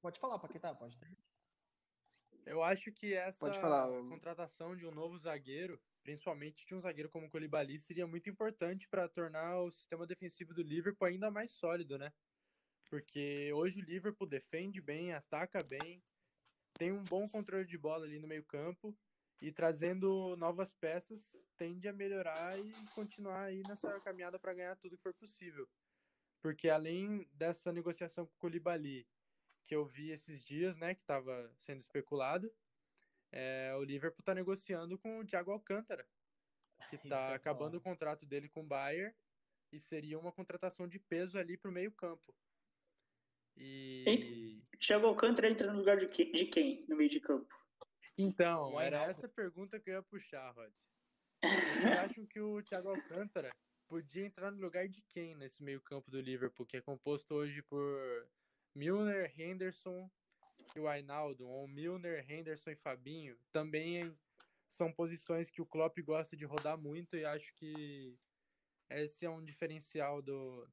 [0.00, 1.16] Pode falar, Paquetá, pode ter.
[2.46, 3.50] Eu acho que essa
[4.08, 8.88] contratação de um novo zagueiro, principalmente de um zagueiro como o Colibali, seria muito importante
[8.88, 12.12] para tornar o sistema defensivo do Liverpool ainda mais sólido, né?
[12.90, 16.02] Porque hoje o Liverpool defende bem, ataca bem,
[16.74, 18.96] tem um bom controle de bola ali no meio-campo
[19.40, 24.96] e trazendo novas peças tende a melhorar e continuar aí nessa caminhada para ganhar tudo
[24.96, 25.68] que for possível.
[26.40, 29.06] Porque além dessa negociação com o Colibali
[29.66, 32.50] que eu vi esses dias, né, que estava sendo especulado,
[33.30, 36.08] é, o Liverpool está negociando com o Thiago Alcântara,
[36.88, 39.14] que está acabando o contrato dele com o Bayern
[39.70, 42.34] e seria uma contratação de peso ali para o meio campo.
[43.58, 44.62] E...
[44.78, 47.52] Thiago Alcântara entra no lugar de, que, de quem no meio de campo?
[48.16, 50.72] Então, era essa a pergunta que eu ia puxar, Rod.
[51.42, 51.84] Vocês
[52.16, 53.50] acham que o Thiago Alcântara
[53.88, 57.62] podia entrar no lugar de quem nesse meio campo do Liverpool, que é composto hoje
[57.62, 58.28] por
[58.74, 60.10] Milner, Henderson
[60.76, 64.16] e o Ainaldo, ou Milner, Henderson e Fabinho, também
[64.68, 68.16] são posições que o Klopp gosta de rodar muito e acho que
[68.90, 70.68] esse é um diferencial do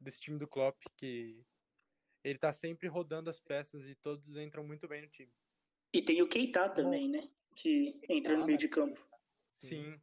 [0.00, 1.44] desse time do Klopp, que
[2.28, 5.32] ele tá sempre rodando as peças e todos entram muito bem no time.
[5.92, 7.28] E tem o Keita também, né?
[7.54, 9.00] Que entra no meio de campo.
[9.56, 9.68] Sim.
[9.68, 10.00] Sim.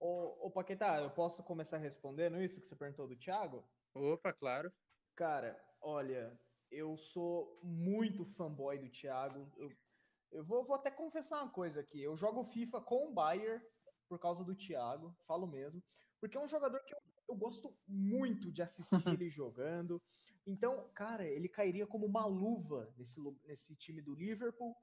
[0.00, 3.64] Ô, ô Paquetá, eu posso começar respondendo isso que você perguntou do Thiago?
[3.94, 4.72] Opa, claro.
[5.14, 6.38] Cara, olha,
[6.70, 9.50] eu sou muito fanboy do Thiago.
[9.56, 9.72] Eu,
[10.32, 12.02] eu vou, vou, até confessar uma coisa aqui.
[12.02, 13.66] Eu jogo FIFA com o Bayer
[14.08, 15.82] por causa do Thiago, falo mesmo.
[16.20, 20.02] Porque é um jogador que eu, eu gosto muito de assistir ele jogando.
[20.46, 24.76] Então, cara, ele cairia como uma luva nesse, nesse time do Liverpool.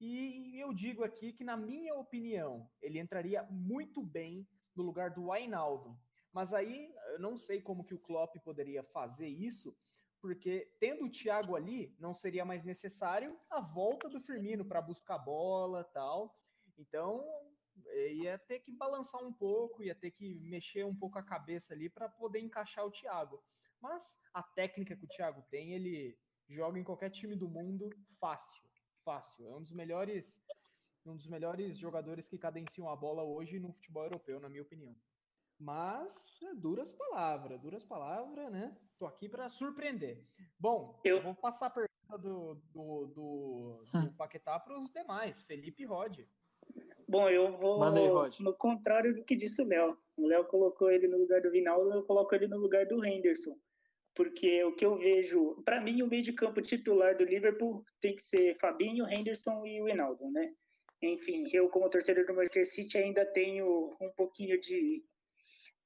[0.00, 5.32] E eu digo aqui que, na minha opinião, ele entraria muito bem no lugar do
[5.32, 5.98] Ainaldo.
[6.32, 9.76] Mas aí, eu não sei como que o Klopp poderia fazer isso,
[10.20, 15.18] porque tendo o Thiago ali, não seria mais necessário a volta do Firmino para buscar
[15.18, 16.38] bola tal.
[16.76, 17.24] Então,
[17.86, 21.74] eh, ia ter que balançar um pouco, ia ter que mexer um pouco a cabeça
[21.74, 23.42] ali para poder encaixar o Thiago.
[23.80, 28.62] Mas a técnica que o Thiago tem, ele joga em qualquer time do mundo fácil,
[29.04, 29.48] fácil.
[29.48, 30.42] É um dos melhores,
[31.06, 34.94] um dos melhores jogadores que cadenciam a bola hoje no futebol europeu, na minha opinião.
[35.58, 38.76] Mas é duras palavras, duras palavras, né?
[38.98, 40.24] Tô aqui para surpreender.
[40.58, 41.22] Bom, eu...
[41.22, 46.20] vou passar a pergunta do, do, do, do Paquetá para os demais, Felipe e Rod.
[47.08, 49.98] Bom, eu vou aí, no contrário do que disse o Léo.
[50.16, 53.56] O Léo colocou ele no lugar do Vinaldo, eu coloco ele no lugar do Henderson.
[54.18, 58.16] Porque o que eu vejo, para mim, o meio de campo titular do Liverpool tem
[58.16, 59.86] que ser Fabinho, Henderson e o
[60.32, 60.52] né?
[61.00, 65.04] Enfim, eu, como torcedor do Manchester City, ainda tenho um pouquinho de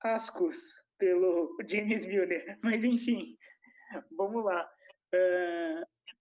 [0.01, 0.57] ascos
[0.97, 2.59] pelo James Milner.
[2.63, 3.37] Mas enfim,
[4.17, 4.67] vamos lá.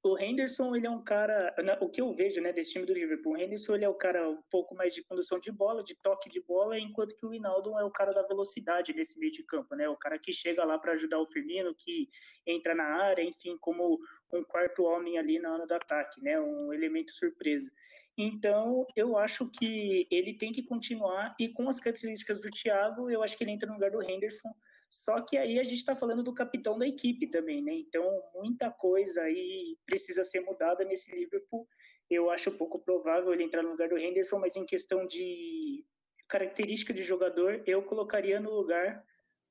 [0.04, 3.34] O Henderson, ele é um cara, o que eu vejo, né, desse time do Liverpool,
[3.34, 6.28] o Henderson, ele é o cara um pouco mais de condução de bola, de toque
[6.28, 9.76] de bola, enquanto que o Hinaldo é o cara da velocidade nesse meio de campo,
[9.76, 12.10] né, o cara que chega lá para ajudar o Firmino, que
[12.48, 14.00] entra na área, enfim, como
[14.34, 17.72] um quarto homem ali na hora do ataque, né, um elemento surpresa.
[18.18, 23.22] Então, eu acho que ele tem que continuar, e com as características do Thiago, eu
[23.22, 24.50] acho que ele entra no lugar do Henderson,
[24.92, 27.74] só que aí a gente está falando do capitão da equipe também, né?
[27.74, 28.04] Então,
[28.36, 31.66] muita coisa aí precisa ser mudada nesse Liverpool.
[32.10, 35.86] Eu acho pouco provável ele entrar no lugar do Henderson, mas em questão de
[36.28, 39.02] característica de jogador, eu colocaria no lugar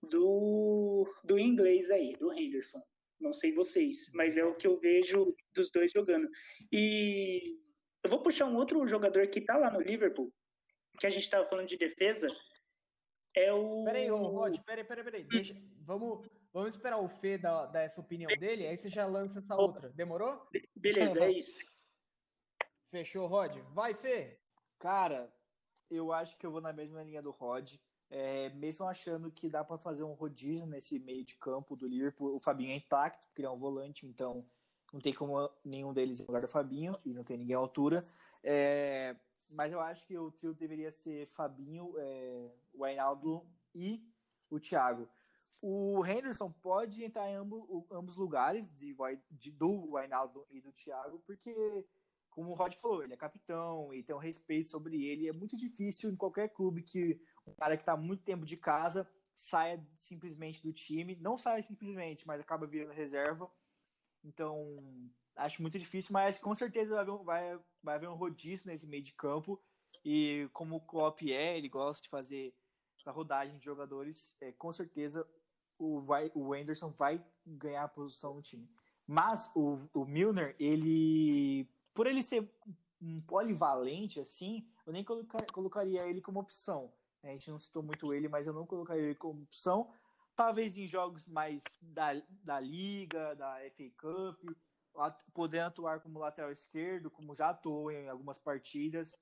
[0.02, 2.82] do, do inglês aí, do Henderson.
[3.18, 6.28] Não sei vocês, mas é o que eu vejo dos dois jogando.
[6.70, 7.58] E
[8.04, 10.30] eu vou puxar um outro jogador que está lá no Liverpool,
[10.98, 12.28] que a gente estava falando de defesa,
[13.34, 13.84] é o.
[13.84, 15.24] Peraí, ô, Rod, peraí, peraí, peraí.
[15.24, 19.38] Deixa, vamos, vamos esperar o Fê dar, dar essa opinião dele, aí você já lança
[19.38, 19.90] essa outra.
[19.90, 20.46] Demorou?
[20.74, 21.54] Beleza, é isso.
[22.90, 23.56] Fechou, Rod.
[23.72, 24.38] Vai, Fê.
[24.78, 25.32] Cara,
[25.90, 27.74] eu acho que eu vou na mesma linha do Rod.
[28.12, 32.34] É, mesmo achando que dá para fazer um rodízio nesse meio de campo do Liverpool,
[32.34, 34.44] o Fabinho é intacto, porque ele é um volante, então
[34.92, 38.02] não tem como nenhum deles lugar do Fabinho, e não tem ninguém à altura.
[38.42, 39.14] É,
[39.50, 44.02] mas eu acho que o trio deveria ser Fabinho, é, o Ainaldo e
[44.48, 45.08] o Thiago.
[45.62, 48.96] O Henderson pode entrar em ambos, ambos lugares de,
[49.30, 51.86] de, do Ainaldo e do Thiago, porque
[52.30, 55.28] como o Rod falou, ele é capitão e tem um respeito sobre ele.
[55.28, 59.06] É muito difícil em qualquer clube que um cara que está muito tempo de casa
[59.34, 61.16] saia simplesmente do time.
[61.16, 63.50] Não saia simplesmente, mas acaba virando reserva.
[64.22, 68.66] Então, acho muito difícil, mas com certeza vai haver, um, vai, vai haver um rodízio
[68.66, 69.60] nesse meio de campo.
[70.04, 72.54] E como o Klopp é, ele gosta de fazer
[72.98, 75.26] essa rodagem de jogadores, é, com certeza
[75.78, 78.68] o, vai, o Anderson vai ganhar a posição no time.
[79.06, 82.48] Mas o, o Milner, ele por ele ser
[83.00, 86.92] um polivalente assim, eu nem colocar, colocaria ele como opção.
[87.22, 89.90] A gente não citou muito ele, mas eu não colocaria ele como opção.
[90.36, 92.10] Talvez em jogos mais da,
[92.42, 94.56] da Liga, da FA Cup,
[95.32, 99.16] podendo atuar como lateral esquerdo, como já atuou em algumas partidas.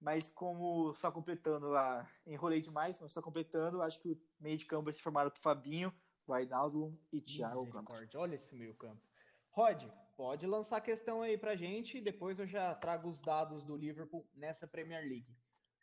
[0.00, 4.64] Mas como só completando lá, enrolei demais, mas só completando, acho que o meio de
[4.64, 5.92] campo vai ser formado por Fabinho,
[6.28, 8.14] Wijnaldum e Thiago Campos.
[8.14, 9.02] Olha esse meio campo.
[9.50, 9.82] Rod,
[10.16, 13.76] pode lançar a questão aí pra gente e depois eu já trago os dados do
[13.76, 15.36] Liverpool nessa Premier League.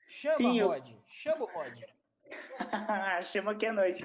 [0.07, 0.89] Chama, Sim, Rod.
[0.89, 1.03] Eu...
[1.07, 1.81] Chama o Rod.
[3.23, 3.97] Chama que é nós.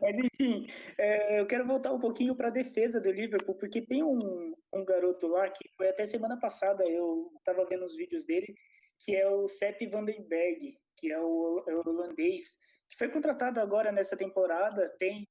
[0.00, 4.02] Mas enfim, é, eu quero voltar um pouquinho para a defesa do Liverpool, porque tem
[4.02, 8.54] um, um garoto lá que foi até semana passada, eu estava vendo os vídeos dele,
[9.00, 13.92] que é o Sepp Vandenberg, que é o, é o holandês, que foi contratado agora
[13.92, 15.26] nessa temporada, tem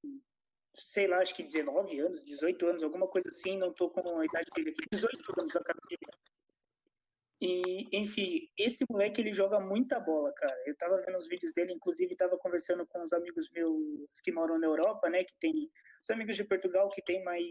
[0.80, 4.26] sei lá, acho que 19 anos, 18 anos, alguma coisa assim, não tô com a
[4.26, 6.14] idade dele aqui, 18 anos acabei de ver.
[7.40, 10.56] E, enfim, esse moleque ele joga muita bola, cara.
[10.66, 14.58] Eu tava vendo os vídeos dele, inclusive tava conversando com os amigos meus que moram
[14.58, 15.70] na Europa, né, que tem
[16.02, 17.44] os amigos de Portugal que tem mais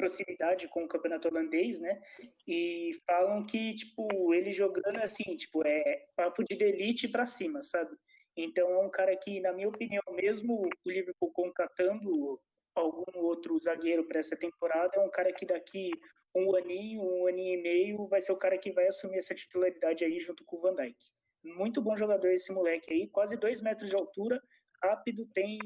[0.00, 2.00] proximidade com o campeonato holandês, né?
[2.48, 7.94] E falam que tipo, ele jogando assim, tipo, é papo de elite para cima, sabe?
[8.36, 12.40] Então é um cara que, na minha opinião, mesmo o Liverpool contratando
[12.74, 15.90] algum outro zagueiro para essa temporada, é um cara que daqui
[16.34, 20.04] um aninho, um aninho e meio, vai ser o cara que vai assumir essa titularidade
[20.04, 20.96] aí junto com o Van Dijk.
[21.42, 24.40] Muito bom jogador esse moleque aí, quase dois metros de altura,
[24.82, 25.58] rápido, tem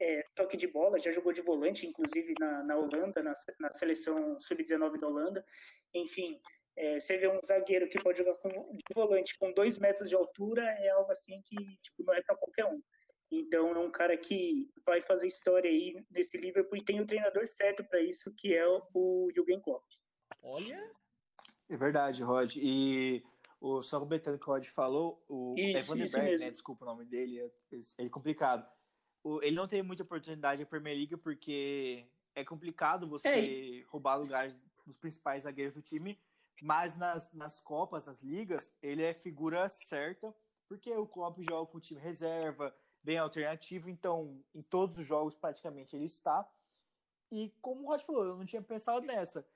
[0.00, 4.38] é, toque de bola, já jogou de volante, inclusive na, na Holanda, na, na seleção
[4.40, 5.44] sub-19 da Holanda.
[5.94, 6.40] Enfim,
[6.76, 10.14] é, você vê um zagueiro que pode jogar com, de volante com dois metros de
[10.14, 12.80] altura, é algo assim que tipo, não é para qualquer um.
[13.30, 17.46] Então é um cara que vai fazer história aí nesse Liverpool e tem o treinador
[17.46, 19.84] certo para isso, que é o Jürgen Klopp.
[20.42, 20.92] Olha!
[21.68, 22.56] É verdade, Rod.
[22.56, 23.24] E
[23.60, 27.04] o só completando o que o Rod falou, o isso, Evan né, desculpa o nome
[27.04, 28.64] dele, é, é complicado.
[29.42, 33.90] Ele não tem muita oportunidade na Premier League porque é complicado você é.
[33.90, 34.54] roubar lugares
[34.86, 36.18] dos principais zagueiros do time
[36.60, 40.34] mas nas, nas Copas, nas ligas, ele é figura certa,
[40.68, 45.36] porque o Klopp joga com o time reserva, bem alternativo, então em todos os jogos
[45.36, 46.48] praticamente ele está.
[47.30, 49.46] E como o Rod falou, eu não tinha pensado nessa.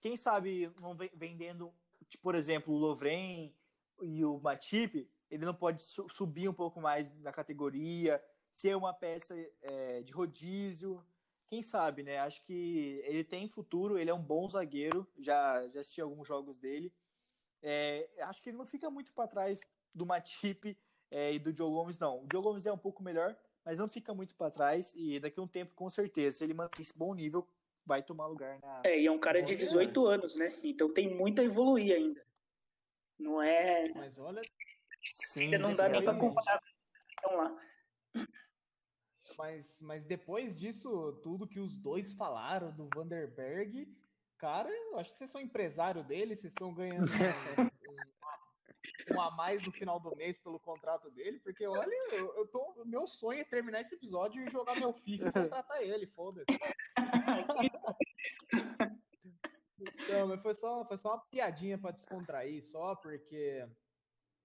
[0.00, 1.72] Quem sabe não vendendo,
[2.08, 3.54] tipo, por exemplo, o Lovren
[4.02, 8.92] e o Matip, ele não pode su subir um pouco mais na categoria, ser uma
[8.92, 11.04] peça é, de rodízio,
[11.48, 12.18] quem sabe, né?
[12.18, 16.56] Acho que ele tem futuro, ele é um bom zagueiro, já, já assisti alguns jogos
[16.56, 16.92] dele.
[17.62, 19.60] É, acho que ele não fica muito para trás
[19.92, 20.78] do Matip
[21.10, 22.22] é, e do Joe Gomes, não.
[22.22, 25.40] O Joe Gomes é um pouco melhor, mas não fica muito para trás e daqui
[25.40, 27.46] a um tempo, com certeza, se ele manter esse bom nível,
[27.84, 28.82] vai tomar lugar na.
[28.84, 30.56] É, e é um cara de 18 anos, né?
[30.62, 32.24] Então tem muito a evoluir ainda.
[33.18, 33.88] Não é.
[33.94, 34.40] Mas olha.
[35.02, 36.62] Sim, ainda não dá nem para comparar.
[37.12, 37.69] Então lá.
[39.38, 43.88] Mas, mas depois disso, tudo que os dois falaram do Vanderberg,
[44.38, 47.10] cara, eu acho que vocês são empresário dele, vocês estão ganhando
[49.12, 52.46] um, um, a mais no final do mês pelo contrato dele, porque olha, eu, eu
[52.48, 56.46] tô, meu sonho é terminar esse episódio e jogar meu FIFA e contratar ele, foda-se.
[59.80, 63.66] Então, mas foi só, foi só uma piadinha para descontrair, só porque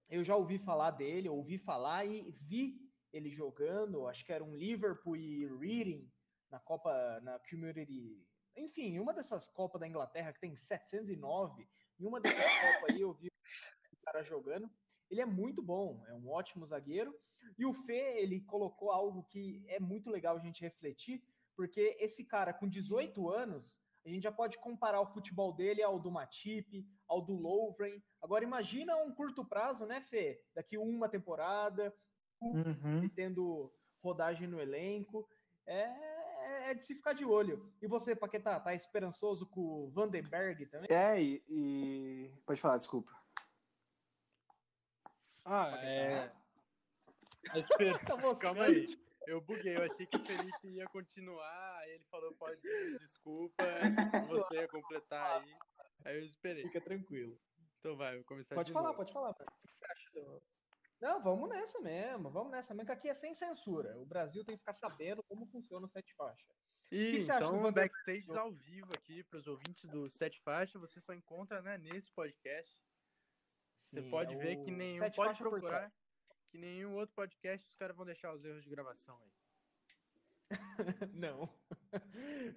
[0.08, 2.85] eu já ouvi falar dele, ouvi falar e vi
[3.16, 6.10] ele jogando, acho que era um Liverpool e Reading
[6.50, 8.22] na Copa, na Community,
[8.56, 12.38] enfim, uma dessas Copas da Inglaterra que tem 709, em uma dessas
[12.84, 14.70] Copas aí eu vi o cara jogando.
[15.10, 17.14] Ele é muito bom, é um ótimo zagueiro.
[17.58, 21.22] E o Fê, ele colocou algo que é muito legal a gente refletir,
[21.56, 25.98] porque esse cara com 18 anos, a gente já pode comparar o futebol dele ao
[25.98, 28.02] do Matip, ao do Lovren.
[28.22, 30.40] Agora imagina um curto prazo, né, Fê?
[30.54, 31.94] Daqui uma temporada,
[32.40, 33.08] uhum.
[33.10, 33.72] tendo
[34.02, 35.28] rodagem no elenco.
[35.66, 37.72] É, é, de se ficar de olho.
[37.82, 40.88] E você, Paquetá, tá esperançoso com o Vandenberg também?
[40.90, 42.32] É, e, e...
[42.46, 43.12] Pode falar, desculpa.
[45.44, 46.32] Ah, é.
[47.50, 47.98] A esperança...
[48.40, 48.86] Calma aí.
[49.26, 52.60] Eu buguei, eu achei que o Felipe ia continuar, aí ele falou, pode,
[53.00, 53.64] desculpa,
[54.30, 55.56] você ia completar aí.
[56.04, 56.62] Aí eu esperei.
[56.62, 57.36] Fica tranquilo.
[57.80, 58.98] Então vai, vou começar Pode de falar, novo.
[58.98, 59.30] pode falar.
[59.30, 60.42] O que você acha do-
[61.00, 63.98] Não, vamos nessa mesmo, vamos nessa mesmo, que aqui é sem censura.
[63.98, 66.54] O Brasil tem que ficar sabendo como funciona o sete faixa.
[66.90, 67.74] E que você do então, Vanderbilt?
[67.74, 72.12] backstage ao vivo aqui para os ouvintes do Sete Faixa, você só encontra né, nesse
[72.12, 72.72] podcast.
[73.90, 74.98] Você Sim, pode é ver que nenhum.
[74.98, 75.92] Sete Pode procurar
[76.50, 79.32] que nenhum outro podcast os caras vão deixar os erros de gravação aí.
[81.12, 81.48] Não.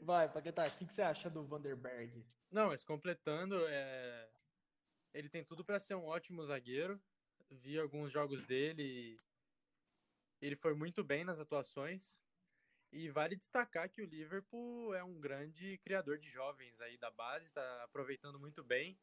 [0.04, 2.24] Vai, Paquetá, o que, que você acha do Vanderberg?
[2.52, 4.30] Não, mas completando, é...
[5.12, 7.02] ele tem tudo para ser um ótimo zagueiro.
[7.52, 8.84] Vi alguns jogos dele.
[8.84, 9.18] e
[10.42, 12.02] Ele foi muito bem nas atuações.
[12.92, 17.46] E vale destacar que o Liverpool é um grande criador de jovens aí da base,
[17.46, 18.98] está aproveitando muito bem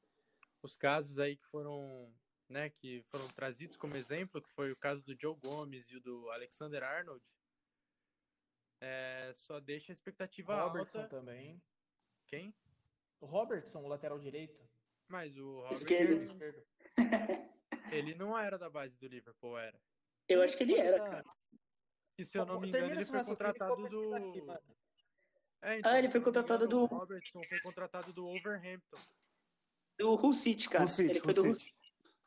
[0.63, 2.13] os casos aí que foram,
[2.49, 6.01] né, que foram trazidos como exemplo, que foi o caso do Joe Gomes e o
[6.01, 7.25] do Alexander Arnold.
[8.81, 11.17] É, só deixa a expectativa Robertson alta.
[11.17, 11.63] também.
[12.27, 12.55] Quem?
[13.21, 14.61] O Robertson, o lateral direito.
[15.09, 16.23] Mas o Robert, Esquerdo.
[16.23, 16.67] Esquerdo.
[17.91, 19.79] ele não era da base do Liverpool, era.
[20.29, 21.25] Eu acho que ele era, Paquetá, cara.
[22.19, 24.15] E se eu não me engano, ele foi contratado do.
[24.15, 24.77] aqui, mano.
[25.63, 28.99] É, ele foi contratado do- O Robertson foi contratado do Overhampton.
[29.99, 30.85] Do Hull City, cara.
[30.85, 31.75] Hull City, ele foi do Hull Hull City.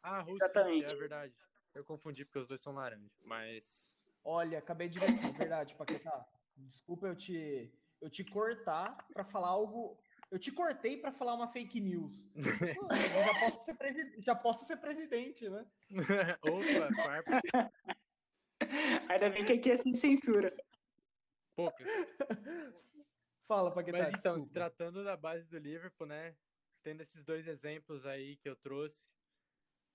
[0.04, 0.82] Ah, Hull Exatamente.
[0.84, 1.36] City, é verdade.
[1.74, 3.10] Eu confundi porque os dois são laranja.
[3.26, 3.90] Mas.
[4.24, 6.26] Olha, acabei de ver aqui, verdade, Paquetá.
[6.56, 10.02] Desculpa eu te, eu te cortar pra falar algo.
[10.32, 12.32] Eu te cortei pra falar uma fake news.
[12.36, 14.22] Já posso ser, presi...
[14.22, 15.66] já posso ser presidente, né?
[16.44, 17.42] Opa, farpa.
[19.10, 20.56] Ainda bem que aqui é sem censura.
[21.56, 21.88] Poucas.
[23.48, 23.98] Fala, Paquetá.
[23.98, 24.54] Mas então, se desculpa.
[24.54, 26.36] tratando da base do Liverpool, né?
[26.84, 29.04] Tendo esses dois exemplos aí que eu trouxe,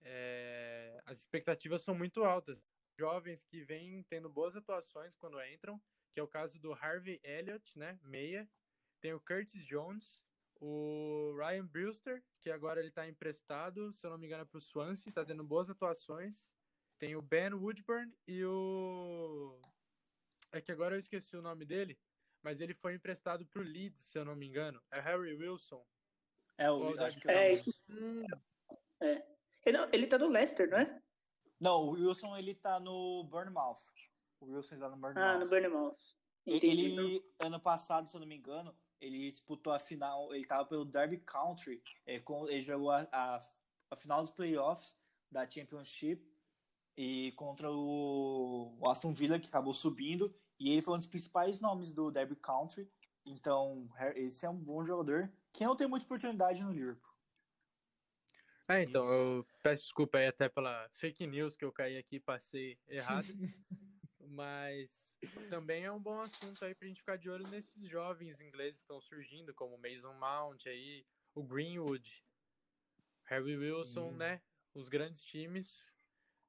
[0.03, 2.61] é, as expectativas são muito altas.
[2.99, 5.81] Jovens que vêm tendo boas atuações quando entram,
[6.13, 7.99] que é o caso do Harvey Elliott, né?
[8.03, 8.49] Meia.
[9.01, 10.24] Tem o Curtis Jones,
[10.67, 14.61] o Ryan Brewster, que agora ele está emprestado, se eu não me engano, para o
[14.63, 16.49] Swansea, está tendo boas atuações.
[16.99, 19.61] Tem o Ben Woodburn e o.
[20.53, 21.99] É que agora eu esqueci o nome dele,
[22.43, 24.81] mas ele foi emprestado para o Leeds, se eu não me engano.
[24.91, 25.85] É Harry Wilson.
[26.57, 27.71] É, o, Ou acho que É, é, o- isso.
[29.67, 31.03] Ele, não- ele tá no Leicester, não é?
[31.61, 33.81] Não, o Wilson ele tá no Bournemouth.
[34.41, 35.29] O Wilson tá no Bournemouth.
[35.29, 35.97] Ah, no Bournemouth.
[36.47, 36.87] Ele, Entendi.
[36.87, 40.85] ele, ano passado, se eu não me engano, ele disputou a final, ele tava pelo
[40.85, 43.41] Derby Country, é, com, ele jogou a, a,
[43.91, 44.97] a final dos playoffs
[45.31, 46.25] da Championship
[46.97, 51.61] e contra o, o Aston Villa, que acabou subindo, e ele foi um dos principais
[51.61, 52.89] nomes do Derby Country,
[53.25, 57.13] então esse é um bom jogador, que não tem muita oportunidade no Liverpool.
[58.67, 62.21] É, então, eu peço desculpa aí até pela fake news que eu caí aqui e
[62.21, 63.27] passei errado.
[64.35, 64.91] mas
[65.49, 68.83] também é um bom assunto aí pra gente ficar de olho nesses jovens ingleses que
[68.83, 72.25] estão surgindo, como o Mason Mount aí, o Greenwood,
[73.25, 74.17] Harry Wilson, Sim.
[74.17, 74.43] né?
[74.75, 75.93] Os grandes times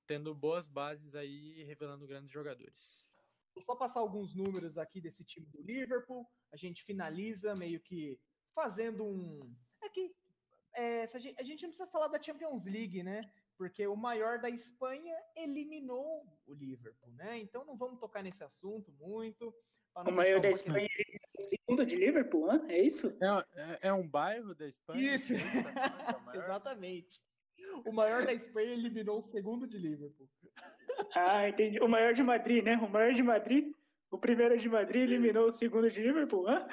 [0.07, 3.11] tendo boas bases aí e revelando grandes jogadores.
[3.53, 6.28] Vou só passar alguns números aqui desse time do Liverpool.
[6.51, 8.19] A gente finaliza meio que
[8.53, 9.55] fazendo um.
[9.82, 10.13] É que
[10.73, 13.32] é, se a, gente, a gente não precisa falar da Champions League, né?
[13.58, 17.38] Porque o maior da Espanha eliminou o Liverpool, né?
[17.39, 19.53] Então não vamos tocar nesse assunto muito.
[19.95, 22.66] O maior da Espanha é o segundo de Liverpool, hã?
[22.68, 23.18] é isso?
[23.22, 25.16] É, é- é um bairro da Espanha?
[25.16, 25.34] Isso.
[25.34, 25.38] é?
[26.36, 27.22] Exatamente.
[27.86, 30.28] O maior da Espanha eliminou o segundo de Liverpool.
[31.14, 31.80] Ah, entendi.
[31.80, 32.76] O maior de Madrid, né?
[32.78, 33.74] O maior de Madrid.
[34.12, 36.68] O primeiro de Madrid eliminou o segundo de Liverpool, hã?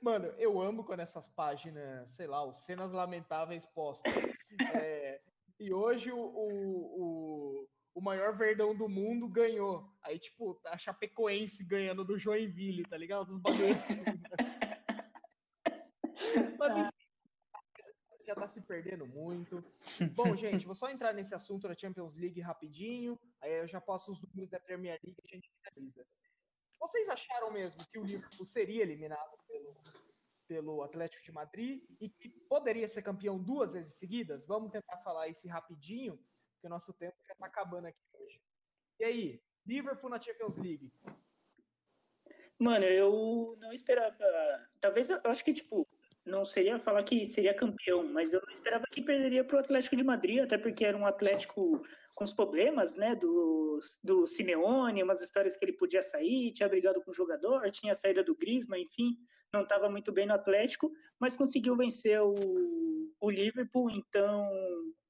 [0.00, 4.12] Mano, eu amo quando essas páginas, sei lá, os cenas lamentáveis postam.
[4.88, 5.20] É,
[5.58, 9.86] e hoje o, o, o, maior verdão do mundo ganhou.
[10.02, 13.26] Aí, tipo, a Chapecoense ganhando do Joinville, tá ligado?
[13.26, 14.02] Dos bagulhos assim.
[16.58, 16.96] Mas enfim,
[18.26, 19.64] já tá se perdendo muito.
[20.14, 23.18] Bom, gente, vou só entrar nesse assunto da Champions League rapidinho.
[23.40, 26.04] Aí eu já passo os números da Premier League e a gente finaliza.
[26.86, 29.74] Vocês acharam mesmo que o Liverpool seria eliminado pelo,
[30.46, 34.46] pelo Atlético de Madrid e que poderia ser campeão duas vezes seguidas?
[34.46, 38.40] Vamos tentar falar esse rapidinho, porque o nosso tempo já está acabando aqui hoje.
[39.00, 40.92] E aí, Liverpool na Champions League?
[42.56, 44.16] Mano, eu não esperava.
[44.80, 45.82] Talvez eu acho que, tipo,
[46.26, 50.02] não seria falar que seria campeão, mas eu não esperava que perderia pro Atlético de
[50.02, 51.80] Madrid, até porque era um Atlético
[52.14, 57.00] com os problemas, né, do, do Simeone, umas histórias que ele podia sair, tinha brigado
[57.02, 59.16] com o jogador, tinha a saída do Griezmann, enfim,
[59.52, 62.34] não estava muito bem no Atlético, mas conseguiu vencer o,
[63.20, 64.50] o Liverpool, então,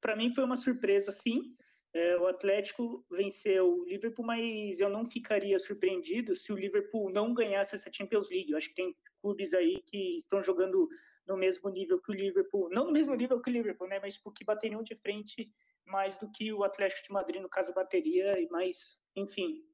[0.01, 1.55] para mim foi uma surpresa, sim.
[1.97, 7.33] É, o Atlético venceu o Liverpool, mas eu não ficaria surpreendido se o Liverpool não
[7.33, 8.51] ganhasse essa Champions League.
[8.51, 10.87] Eu acho que tem clubes aí que estão jogando
[11.27, 14.19] no mesmo nível que o Liverpool, não no mesmo nível que o Liverpool, né, mas
[14.19, 15.51] porque bateriam de frente
[15.87, 19.65] mais do que o Atlético de Madrid, no caso, bateria, e mais, enfim,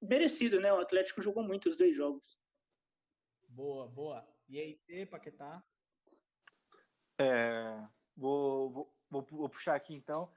[0.00, 0.72] merecido, né?
[0.72, 2.38] O Atlético jogou muito os dois jogos.
[3.50, 4.26] Boa, boa.
[4.48, 5.62] E aí, Paquetá?
[7.18, 7.86] É,
[8.16, 10.32] vou, vou, vou, vou, puxar aqui então.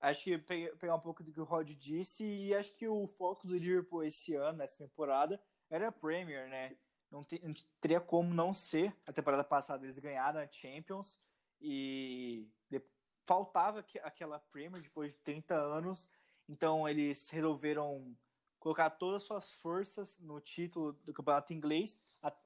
[0.00, 3.46] Acho que pegar um pouco do que o Rod disse e acho que o foco
[3.46, 5.40] do Liverpool esse ano, nessa temporada,
[5.70, 6.76] era a Premier, né?
[7.10, 8.94] Não, te, não teria como não ser.
[9.06, 11.18] A temporada passada eles ganharam a Champions
[11.60, 12.82] e de,
[13.24, 16.10] faltava aquela Premier depois de 30 anos.
[16.48, 18.16] Então eles resolveram
[18.58, 21.98] colocar todas as suas forças no título do campeonato inglês,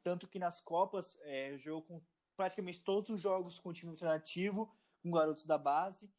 [0.02, 2.02] tanto que nas Copas é, jogou com
[2.36, 4.70] praticamente todos os jogos com time alternativo,
[5.02, 6.10] com garotos da base,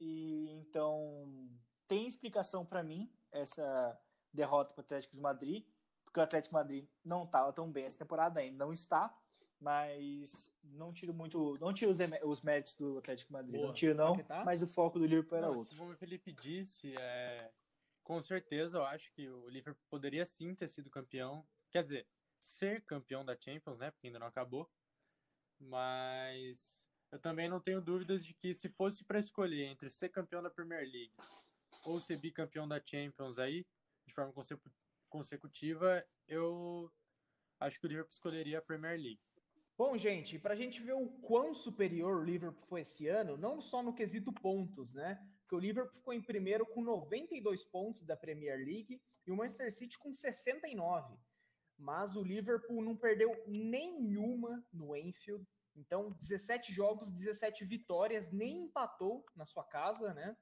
[0.00, 1.48] e então
[1.86, 3.98] tem explicação para mim essa
[4.32, 5.64] derrota para o Atlético de Madrid,
[6.04, 9.16] porque o Atlético de Madrid não estava tão bem essa temporada ainda, não está,
[9.60, 13.66] mas não tiro muito, não tiro os, os méritos do Atlético de Madrid, Boa.
[13.68, 15.76] não tiro não, mas o foco do Liverpool era não, outro.
[15.78, 17.50] Como o Felipe disse, é,
[18.02, 21.46] com certeza eu acho que o Liverpool poderia sim ter sido campeão.
[21.70, 22.06] Quer dizer,
[22.38, 23.90] ser campeão da Champions, né?
[23.90, 24.70] Porque ainda não acabou.
[25.58, 26.83] Mas
[27.14, 30.50] eu também não tenho dúvidas de que se fosse para escolher entre ser campeão da
[30.50, 31.12] Premier League
[31.84, 33.64] ou ser bicampeão da Champions aí,
[34.04, 34.32] de forma
[35.08, 36.90] consecutiva, eu
[37.60, 39.20] acho que o Liverpool escolheria a Premier League.
[39.78, 43.60] Bom, gente, para a gente ver o quão superior o Liverpool foi esse ano, não
[43.60, 45.24] só no quesito pontos, né?
[45.42, 49.72] Porque o Liverpool ficou em primeiro com 92 pontos da Premier League e o Manchester
[49.72, 51.16] City com 69.
[51.78, 55.46] Mas o Liverpool não perdeu nenhuma no Enfield.
[55.76, 60.36] Então, 17 jogos, 17 vitórias, nem empatou na sua casa, né?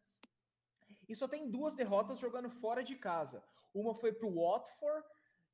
[1.08, 3.42] E só tem duas derrotas jogando fora de casa.
[3.74, 5.06] Uma foi para o Watford,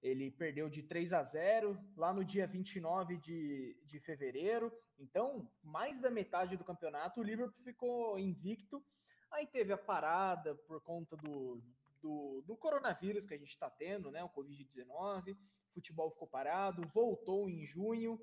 [0.02, 4.72] ele perdeu de 3 a 0 lá no dia 29 de, de fevereiro.
[4.98, 8.84] Então, mais da metade do campeonato, o Liverpool ficou invicto.
[9.30, 11.60] Aí teve a parada por conta do,
[12.00, 14.22] do, do coronavírus que a gente está tendo, né?
[14.22, 15.36] O Covid-19.
[15.74, 18.20] Futebol ficou parado, voltou em junho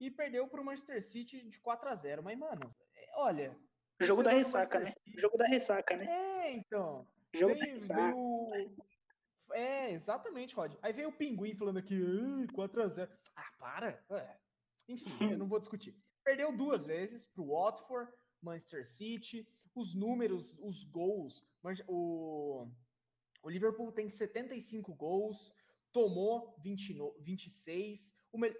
[0.00, 3.56] e perdeu para o Manchester City de 4 a 0 Mas, mano, é, olha.
[4.00, 4.92] Jogo da ressaca, né?
[5.04, 5.20] City...
[5.20, 6.06] Jogo da ressaca, né?
[6.06, 7.06] É, então.
[7.34, 8.02] Jogo veio, da ressaca.
[8.02, 8.76] Veio...
[9.52, 10.74] É, exatamente, Rod.
[10.82, 11.98] Aí veio o Pinguim falando aqui,
[12.52, 13.08] 4x0.
[13.34, 14.04] Ah, para!
[14.10, 14.36] É.
[14.88, 15.94] Enfim, eu não vou discutir.
[16.24, 18.10] Perdeu duas vezes para o Watford,
[18.42, 19.48] Manchester City.
[19.74, 21.46] Os números, os gols.
[21.86, 22.66] O,
[23.42, 25.54] o Liverpool tem 75 gols,
[25.92, 28.14] tomou 20, 26,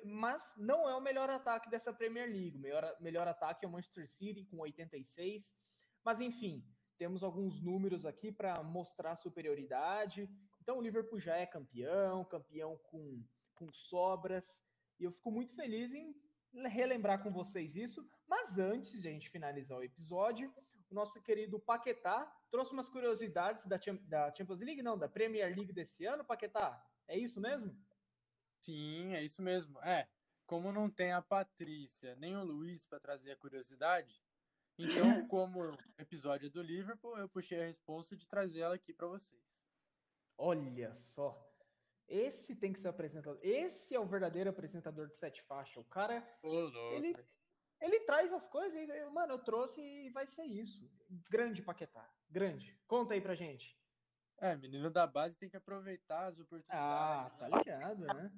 [0.05, 2.57] mas não é o melhor ataque dessa Premier League.
[2.57, 5.55] O melhor, melhor ataque é o Manchester City, com 86.
[6.05, 6.64] Mas enfim,
[6.99, 10.29] temos alguns números aqui para mostrar superioridade.
[10.61, 13.23] Então o Liverpool já é campeão, campeão com,
[13.55, 14.62] com sobras.
[14.99, 16.14] E eu fico muito feliz em
[16.66, 18.09] relembrar com vocês isso.
[18.27, 20.53] Mas antes de a gente finalizar o episódio,
[20.91, 25.73] o nosso querido Paquetá trouxe umas curiosidades da, da Champions League, não, da Premier League
[25.73, 26.83] desse ano, Paquetá.
[27.07, 27.75] É isso mesmo?
[28.59, 29.81] Sim, é isso mesmo.
[29.81, 30.09] É,
[30.47, 34.23] como não tem a Patrícia nem o Luiz para trazer a curiosidade,
[34.79, 34.79] então,
[35.29, 39.43] como episódio do Liverpool, eu puxei a responsa de trazer ela aqui para vocês.
[40.37, 41.45] Olha só.
[42.07, 43.39] Esse tem que ser o apresentador.
[43.43, 45.77] Esse é o verdadeiro apresentador de sete faixas.
[45.77, 46.27] O cara.
[46.95, 47.15] ele,
[47.81, 50.91] ele traz as coisas e, mano, eu trouxe e vai ser isso.
[51.29, 52.09] Grande Paquetá.
[52.31, 52.79] Grande.
[52.87, 53.77] Conta aí pra gente.
[54.41, 56.72] É, menino da base tem que aproveitar as oportunidades.
[56.72, 58.32] Ah, tá ligado, né?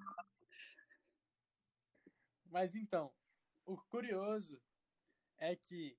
[2.46, 3.12] Mas então,
[3.66, 4.60] o curioso
[5.36, 5.98] é que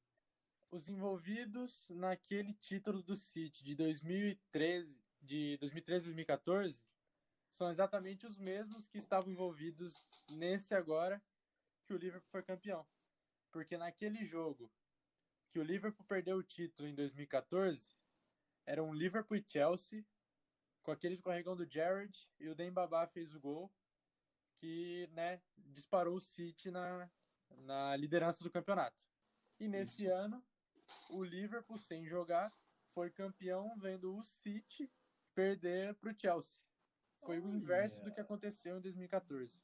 [0.71, 6.83] os envolvidos naquele título do City de 2013, de 2013 2014,
[7.51, 11.21] são exatamente os mesmos que estavam envolvidos nesse agora
[11.85, 12.87] que o Liverpool foi campeão.
[13.51, 14.71] Porque naquele jogo
[15.51, 18.00] que o Liverpool perdeu o título em 2014,
[18.65, 20.05] era um Liverpool e Chelsea,
[20.83, 23.71] com aquele escorregão do Jared e o Dembaba fez o gol,
[24.59, 27.09] que né, disparou o City na,
[27.57, 28.97] na liderança do campeonato.
[29.59, 30.13] E nesse Isso.
[30.13, 30.43] ano,
[31.11, 32.51] o Liverpool, sem jogar,
[32.93, 34.91] foi campeão vendo o City
[35.33, 36.59] perder para o Chelsea.
[37.25, 38.09] Foi oh, o inverso yeah.
[38.09, 39.59] do que aconteceu em 2014.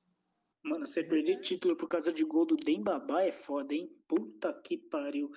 [0.63, 3.89] Mano, você perder título por causa de gol do Dembaba é foda, hein?
[4.07, 5.31] Puta que pariu.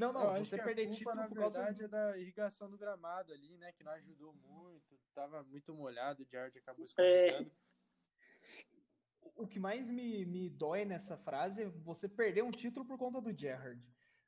[0.00, 3.34] Não, não, você perder culpa, título na por causa verdade, é da irrigação do gramado
[3.34, 3.70] ali, né?
[3.72, 4.98] Que não ajudou muito.
[5.14, 7.50] Tava muito molhado, o Jared acabou escorregando.
[7.50, 9.30] É.
[9.36, 13.20] O que mais me, me dói nessa frase é você perder um título por conta
[13.20, 13.82] do Gerrard.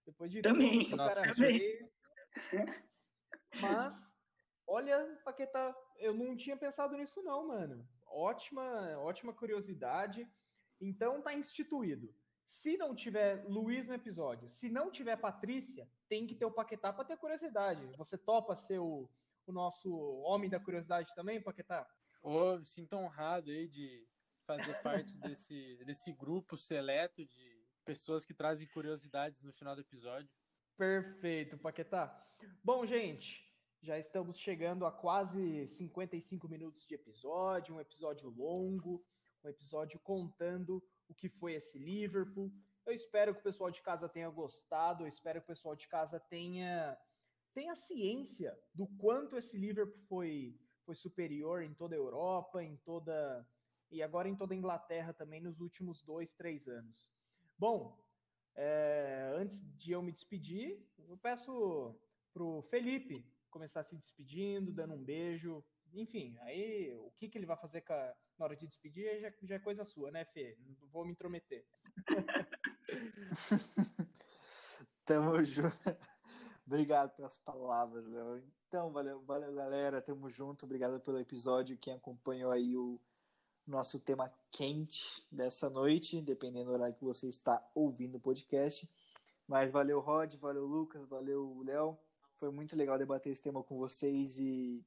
[0.05, 0.85] Depois de também.
[0.85, 1.91] tudo Nossa, cara fez.
[3.61, 4.18] Mas,
[4.66, 7.89] olha, Paqueta, eu não tinha pensado nisso não, mano.
[8.07, 10.29] Ótima, ótima curiosidade.
[10.79, 12.14] Então tá instituído.
[12.53, 16.93] Se não tiver Luiz no episódio, se não tiver Patrícia, tem que ter o Paquetá
[16.93, 17.83] para ter curiosidade.
[17.97, 19.09] Você topa ser o,
[19.47, 19.91] o nosso
[20.21, 21.89] homem da curiosidade também, Paquetá?
[22.23, 24.07] Me sinto honrado aí de
[24.47, 30.31] fazer parte desse, desse grupo seleto de pessoas que trazem curiosidades no final do episódio.
[30.77, 32.23] Perfeito, Paquetá.
[32.63, 33.51] Bom, gente,
[33.81, 39.03] já estamos chegando a quase 55 minutos de episódio, um episódio longo,
[39.43, 42.53] um episódio contando o que foi esse Liverpool.
[42.85, 45.87] Eu espero que o pessoal de casa tenha gostado, eu espero que o pessoal de
[45.87, 46.99] casa tenha,
[47.55, 53.47] tenha ciência do quanto esse Liverpool foi, foi superior em toda a Europa, em toda.
[53.91, 57.13] e agora em toda a Inglaterra também nos últimos dois, três anos.
[57.57, 58.03] Bom,
[58.57, 61.97] é, antes de eu me despedir, eu peço
[62.33, 65.65] pro Felipe começar se despedindo, dando um beijo.
[65.95, 69.55] Enfim, aí o que, que ele vai fazer a, na hora de despedir já, já,
[69.57, 70.57] é coisa sua, né, Fê?
[70.61, 71.66] Não vou me intrometer.
[75.05, 75.76] Tamo junto.
[76.66, 78.43] Obrigado pelas palavras, Léo.
[78.68, 80.01] Então, valeu, valeu, galera.
[80.01, 80.64] Tamo junto.
[80.64, 81.76] Obrigado pelo episódio.
[81.76, 82.99] Quem acompanhou aí o
[83.66, 88.88] nosso tema quente dessa noite, dependendo do horário que você está ouvindo o podcast.
[89.47, 91.99] Mas valeu, Rod, valeu, Lucas, valeu, Léo.
[92.38, 94.82] Foi muito legal debater esse tema com vocês e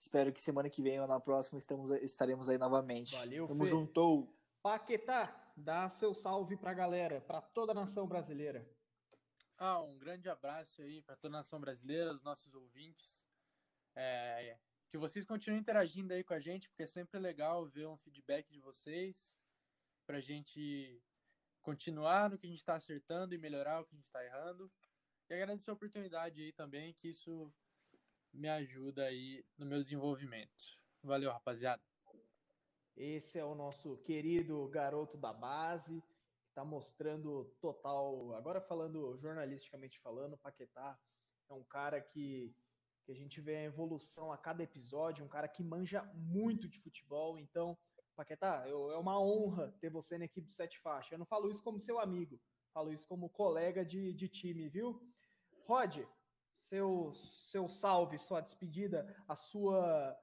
[0.00, 3.14] espero que semana que vem ou na próxima estamos, estaremos aí novamente.
[3.14, 3.70] Valeu, Tamo Fê.
[3.70, 4.34] juntou.
[4.62, 8.66] Paquetá, dá seu salve pra galera, pra toda a nação brasileira.
[9.58, 13.22] Ah, um grande abraço aí para toda a nação brasileira, os nossos ouvintes.
[13.94, 17.98] É, que vocês continuem interagindo aí com a gente, porque é sempre legal ver um
[17.98, 19.38] feedback de vocês,
[20.06, 21.02] para a gente
[21.60, 24.72] continuar no que a gente está acertando e melhorar o que a gente está errando.
[25.28, 27.52] E agradecer a oportunidade aí também, que isso
[28.32, 30.78] me ajuda aí no meu desenvolvimento.
[31.02, 31.82] Valeu, rapaziada.
[32.96, 36.02] Esse é o nosso querido garoto da base,
[36.42, 38.34] que está mostrando total.
[38.34, 40.98] Agora falando jornalisticamente falando, Paquetá
[41.48, 42.54] é um cara que
[43.04, 46.78] que a gente vê a evolução a cada episódio, um cara que manja muito de
[46.78, 47.38] futebol.
[47.38, 47.76] Então,
[48.14, 51.14] Paquetá, eu, é uma honra ter você na equipe do Sete Faixa.
[51.14, 52.40] Eu não falo isso como seu amigo,
[52.72, 55.02] falo isso como colega de, de time, viu?
[55.66, 55.98] Rod,
[56.70, 60.16] seu, seu salve, sua despedida, a sua,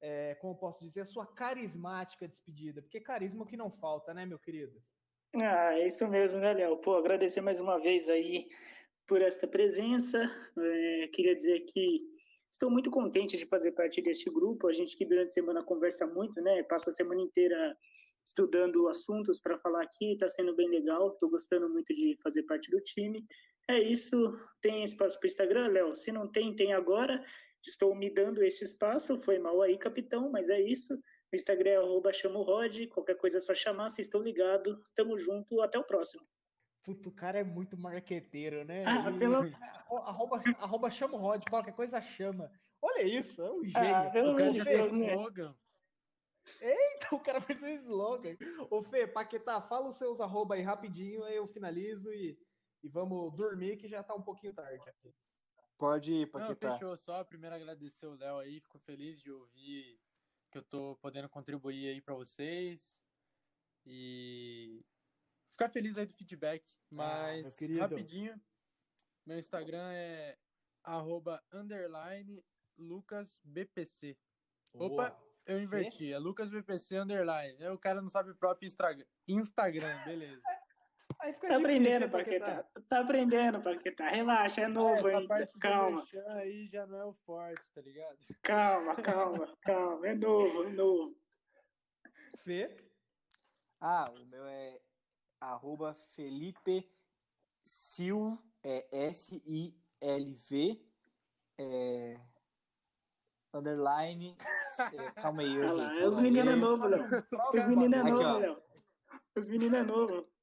[0.00, 4.14] é, como posso dizer, a sua carismática despedida, porque carisma é o que não falta,
[4.14, 4.80] né, meu querido?
[5.42, 6.76] Ah, é isso mesmo, né, Léo?
[6.76, 8.48] Pô, agradecer mais uma vez aí
[9.06, 10.30] por esta presença.
[10.56, 12.14] É, queria dizer que
[12.54, 14.68] Estou muito contente de fazer parte deste grupo.
[14.68, 16.62] A gente que durante a semana conversa muito, né?
[16.62, 17.76] Passa a semana inteira
[18.24, 21.08] estudando assuntos para falar aqui, está sendo bem legal.
[21.08, 23.26] Estou gostando muito de fazer parte do time.
[23.68, 24.16] É isso.
[24.60, 25.94] Tem espaço para o Instagram, Léo?
[25.94, 27.24] Se não tem, tem agora.
[27.66, 29.18] Estou me dando esse espaço.
[29.18, 30.94] Foi mal aí, capitão, mas é isso.
[31.32, 32.86] O Instagram é arroba chamorod.
[32.88, 33.88] Qualquer coisa é só chamar.
[33.88, 34.76] Vocês estão ligados.
[34.94, 35.60] Tamo junto.
[35.62, 36.22] Até o próximo.
[36.84, 38.84] Puto, o cara é muito marqueteiro, né?
[38.86, 39.18] Ah, e...
[39.18, 39.36] pelo...
[40.04, 42.52] arroba, arroba chama o Rod, qualquer coisa chama.
[42.82, 43.96] Olha isso, é um ah, gênio.
[43.96, 45.14] Ah, pelo o cara Deus, né?
[45.14, 45.56] slogan.
[46.60, 48.36] Eita, o cara fez um slogan.
[48.68, 52.38] Ô Fê, Paquetá, fala os seus arroba aí rapidinho, aí eu finalizo e,
[52.84, 55.12] e vamos dormir que já tá um pouquinho tarde aqui.
[55.78, 56.68] Pode ir, Paquetá.
[56.68, 57.24] Não, fechou só.
[57.24, 59.98] Primeiro agradecer o Léo aí, fico feliz de ouvir
[60.50, 63.02] que eu tô podendo contribuir aí para vocês.
[63.86, 64.84] E
[65.50, 66.62] ficar feliz aí do feedback.
[66.72, 68.38] Ah, Mas, ah, rapidinho,
[69.24, 70.38] meu Instagram é
[70.82, 72.44] arroba underline
[72.76, 74.18] lucasbpc.
[74.74, 76.12] Opa, eu inverti.
[76.12, 77.66] É lucasbpc underline.
[77.68, 78.70] o cara não sabe o próprio
[79.26, 80.42] Instagram, beleza.
[81.32, 82.62] Tá aprendendo, Paquetá.
[82.62, 82.80] Tá...
[82.88, 84.08] tá aprendendo, Paquetá.
[84.08, 85.28] Relaxa, é novo, é, hein?
[85.60, 86.04] Calma.
[86.36, 88.16] aí já não é o forte, tá ligado?
[88.42, 90.06] Calma, calma, calma.
[90.06, 91.16] É novo, é novo.
[92.44, 92.76] Fê?
[93.80, 94.80] Ah, o meu é
[95.40, 96.90] arroba Felipe
[97.64, 100.80] Sil, é S-I-L-V,
[101.58, 102.20] é,
[103.52, 104.36] underline,
[104.92, 105.54] é, calma aí.
[105.54, 107.26] Eu ah, lá, os meninos é novo, Léo.
[107.54, 108.62] Os meninos é novo, Léo.
[109.36, 110.33] Os meninos é novo.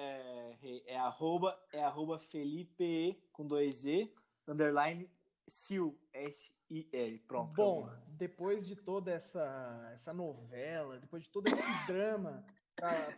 [0.00, 4.14] É, é, arroba, é arroba Felipe com dois E,
[4.46, 5.10] underline
[5.50, 7.18] Sil, S-I-L.
[7.26, 7.56] Pronto.
[7.56, 11.56] Bom, depois de toda essa, essa novela, depois de todo esse
[11.88, 12.46] drama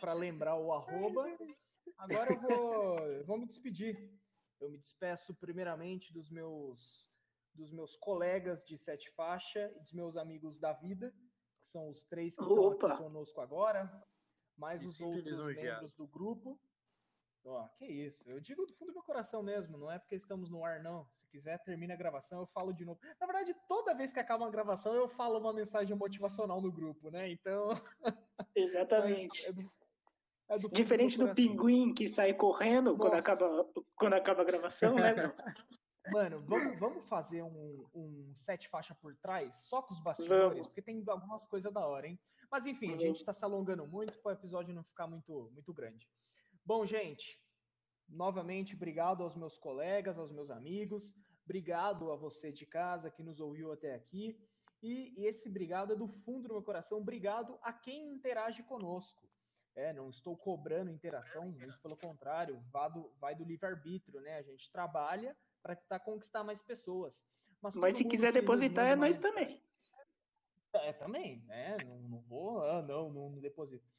[0.00, 1.26] para lembrar o arroba.
[1.98, 4.18] Agora eu vou, eu vou me despedir.
[4.58, 7.08] Eu me despeço primeiramente dos meus
[7.54, 11.12] dos meus colegas de sete faixa e dos meus amigos da vida,
[11.60, 12.92] que são os três que estão Opa.
[12.92, 13.90] aqui conosco agora,
[14.56, 16.58] mais os outros membros do grupo.
[17.44, 20.50] Ó, que isso, eu digo do fundo do meu coração mesmo, não é porque estamos
[20.50, 21.06] no ar, não.
[21.10, 23.00] Se quiser, termina a gravação, eu falo de novo.
[23.18, 27.10] Na verdade, toda vez que acaba uma gravação, eu falo uma mensagem motivacional no grupo,
[27.10, 27.30] né?
[27.30, 27.70] Então.
[28.54, 29.52] Exatamente.
[29.52, 29.66] Mas,
[30.48, 31.34] É do Diferente do coração.
[31.34, 33.64] pinguim que sai correndo quando acaba,
[33.96, 35.14] quando acaba a gravação, né?
[36.12, 40.66] Mano, vamos, vamos fazer um, um sete faixa por trás, só com os bastidores, Vamos.
[40.66, 42.18] porque tem algumas coisas da hora, hein?
[42.50, 43.04] Mas enfim, a Vamos.
[43.04, 46.08] gente tá se alongando muito para o episódio não ficar muito, muito grande.
[46.70, 47.36] Bom, gente,
[48.08, 53.40] novamente, obrigado aos meus colegas, aos meus amigos, obrigado a você de casa que nos
[53.40, 54.40] ouviu até aqui.
[54.80, 59.28] E, e esse obrigado é do fundo do meu coração, obrigado a quem interage conosco.
[59.74, 64.36] É, não estou cobrando interação, muito pelo contrário, vai do, vai do livre-arbítrio, né?
[64.36, 67.26] A gente trabalha para tentar conquistar mais pessoas.
[67.60, 69.60] Mas todo se quiser depositar, é nós também.
[70.72, 71.78] É, também, né?
[71.84, 73.90] Não, não vou, ah, não, não, não deposito.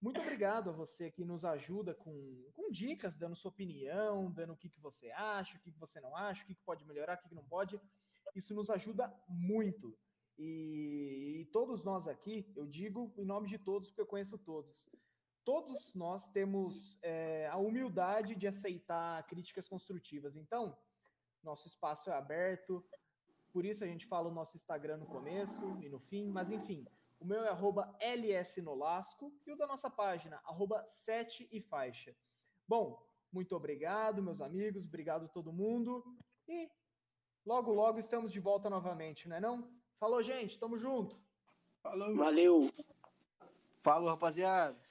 [0.00, 4.56] Muito obrigado a você que nos ajuda com, com dicas, dando sua opinião, dando o
[4.56, 7.14] que, que você acha, o que, que você não acha, o que, que pode melhorar,
[7.14, 7.80] o que, que não pode.
[8.34, 9.96] Isso nos ajuda muito.
[10.38, 14.90] E, e todos nós aqui, eu digo em nome de todos, porque eu conheço todos.
[15.44, 20.36] Todos nós temos é, a humildade de aceitar críticas construtivas.
[20.36, 20.76] Então,
[21.42, 22.84] nosso espaço é aberto,
[23.52, 26.86] por isso a gente fala o nosso Instagram no começo e no fim, mas enfim,
[27.20, 32.14] o meu é arroba lsnolasco e o da nossa página, arroba 7 e faixa.
[32.68, 36.04] Bom, muito obrigado, meus amigos, obrigado todo mundo
[36.48, 36.68] e
[37.44, 39.70] logo, logo estamos de volta novamente, não é não?
[39.98, 41.18] Falou, gente, tamo junto!
[41.82, 42.14] Falou!
[42.14, 42.70] Valeu.
[43.78, 44.85] Falou, rapaziada.